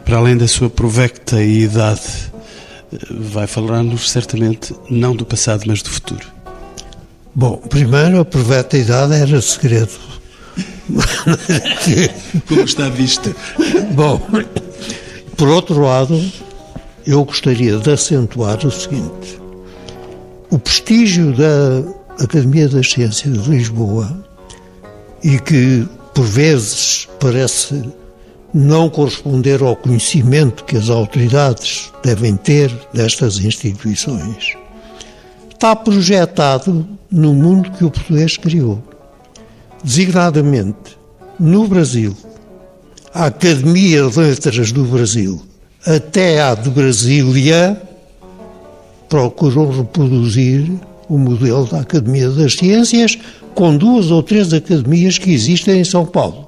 [0.03, 2.01] para além da sua provecta e idade,
[2.91, 6.27] eh, vai falar-nos certamente não do passado, mas do futuro.
[7.33, 9.93] Bom, primeiro a provecta idade era segredo.
[12.47, 13.33] Como está visto?
[13.95, 14.21] Bom,
[15.35, 16.21] por outro lado,
[17.05, 19.39] eu gostaria de acentuar o seguinte:
[20.49, 24.25] o prestígio da Academia das Ciências de Lisboa,
[25.23, 27.83] e que por vezes parece
[28.53, 34.55] não corresponder ao conhecimento que as autoridades devem ter destas instituições,
[35.51, 38.81] está projetado no mundo que o português criou,
[39.83, 40.97] designadamente
[41.39, 42.15] no Brasil.
[43.13, 45.41] A Academia de Letras do Brasil
[45.85, 47.81] até à de Brasília,
[49.09, 50.71] procurou reproduzir
[51.09, 53.17] o modelo da Academia das Ciências
[53.53, 56.47] com duas ou três academias que existem em São Paulo.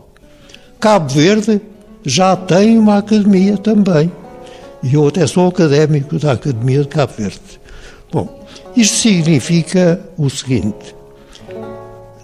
[0.79, 1.61] Cabo Verde
[2.03, 4.11] já tem uma academia também.
[4.81, 7.59] E eu até sou académico da Academia de Cabo Verde.
[8.11, 10.95] Bom, isto significa o seguinte: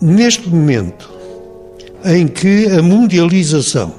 [0.01, 1.11] neste momento
[2.05, 3.93] em que a mundialização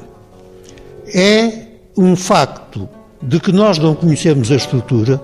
[1.06, 2.88] é um facto
[3.22, 5.22] de que nós não conhecemos a estrutura,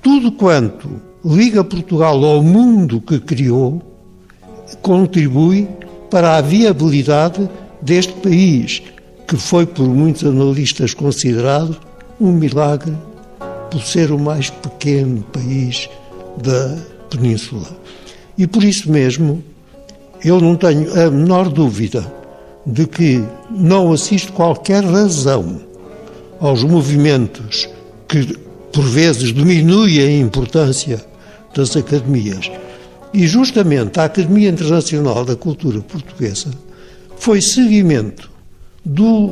[0.00, 0.88] tudo quanto
[1.24, 3.82] liga Portugal ao mundo que criou
[4.80, 5.68] contribui
[6.10, 7.48] para a viabilidade
[7.80, 8.82] deste país,
[9.26, 11.76] que foi por muitos analistas considerado
[12.20, 12.92] um milagre
[13.70, 15.88] por ser o mais pequeno país
[16.42, 16.76] da
[17.10, 17.66] Península.
[18.36, 19.42] E por isso mesmo,
[20.24, 22.12] eu não tenho a menor dúvida
[22.64, 25.71] de que não assisto qualquer razão
[26.42, 27.68] aos movimentos
[28.08, 28.36] que,
[28.72, 31.02] por vezes, diminuem a importância
[31.54, 32.50] das academias.
[33.14, 36.50] E justamente a Academia Internacional da Cultura Portuguesa
[37.16, 38.28] foi seguimento
[38.84, 39.30] dos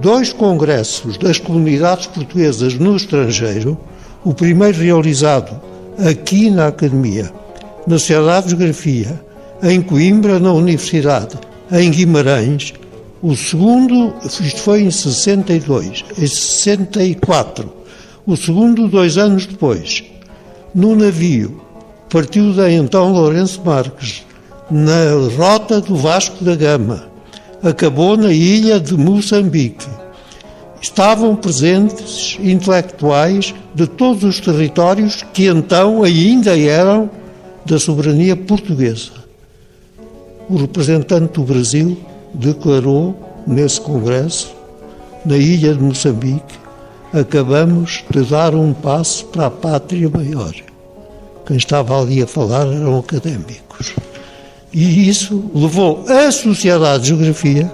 [0.00, 3.78] dois congressos das comunidades portuguesas no estrangeiro,
[4.24, 5.60] o primeiro realizado
[5.98, 7.30] aqui na Academia,
[7.86, 9.20] na Sociedade de Geografia,
[9.62, 11.36] em Coimbra, na Universidade,
[11.70, 12.72] em Guimarães,
[13.22, 17.72] o segundo, isto foi em 62, em 64.
[18.26, 20.02] O segundo, dois anos depois,
[20.74, 21.62] no navio,
[22.10, 24.24] partiu da então Lourenço Marques,
[24.68, 27.04] na rota do Vasco da Gama.
[27.62, 29.86] Acabou na ilha de Moçambique.
[30.80, 37.08] Estavam presentes intelectuais de todos os territórios que então ainda eram
[37.64, 39.12] da soberania portuguesa.
[40.48, 41.96] O representante do Brasil
[42.34, 43.14] declarou
[43.46, 44.54] nesse congresso,
[45.24, 46.58] na ilha de Moçambique,
[47.12, 50.54] acabamos de dar um passo para a pátria maior.
[51.46, 53.94] Quem estava ali a falar eram académicos.
[54.72, 57.70] E isso levou a Sociedade de Geografia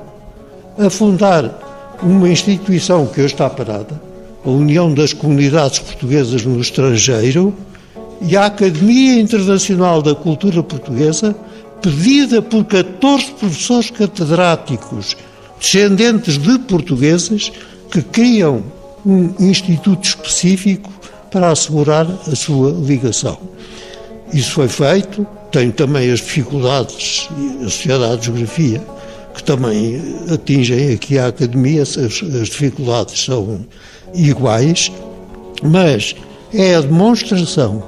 [0.79, 4.01] a fundar uma instituição que hoje está parada,
[4.45, 7.55] a União das Comunidades Portuguesas no Estrangeiro
[8.21, 11.37] e a Academia Internacional da Cultura Portuguesa,
[11.83, 15.17] pedida por 14 professores catedráticos
[15.61, 17.53] descendentes de portugueses
[17.91, 18.63] que criam
[19.05, 20.91] um instituto específico
[21.31, 23.39] para assegurar a sua ligação.
[24.33, 27.29] Isso foi feito, tem também as dificuldades,
[27.61, 28.83] a Sociedade de Geografia,
[29.35, 30.03] que também
[30.33, 33.65] atingem aqui a Academia, as, as dificuldades são
[34.15, 34.93] iguais,
[35.63, 36.15] mas
[36.53, 37.83] é a demonstração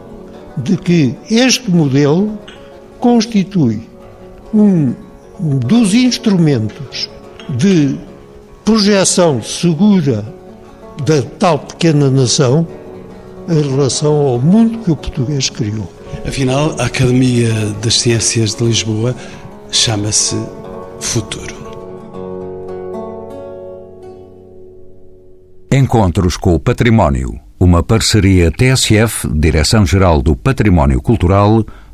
[0.56, 2.38] de que este modelo
[3.00, 3.88] constitui
[4.52, 4.94] um
[5.40, 7.08] dos instrumentos
[7.56, 7.98] de
[8.64, 10.24] projeção segura
[11.04, 12.66] da tal pequena nação
[13.48, 15.90] em relação ao mundo que o português criou.
[16.26, 19.14] Afinal, a Academia das Ciências de Lisboa
[19.70, 20.36] chama-se
[21.00, 21.54] Futuro.
[25.72, 27.40] Encontros com o Património.
[27.58, 31.64] Uma parceria TSF, Direção-Geral do Património Cultural,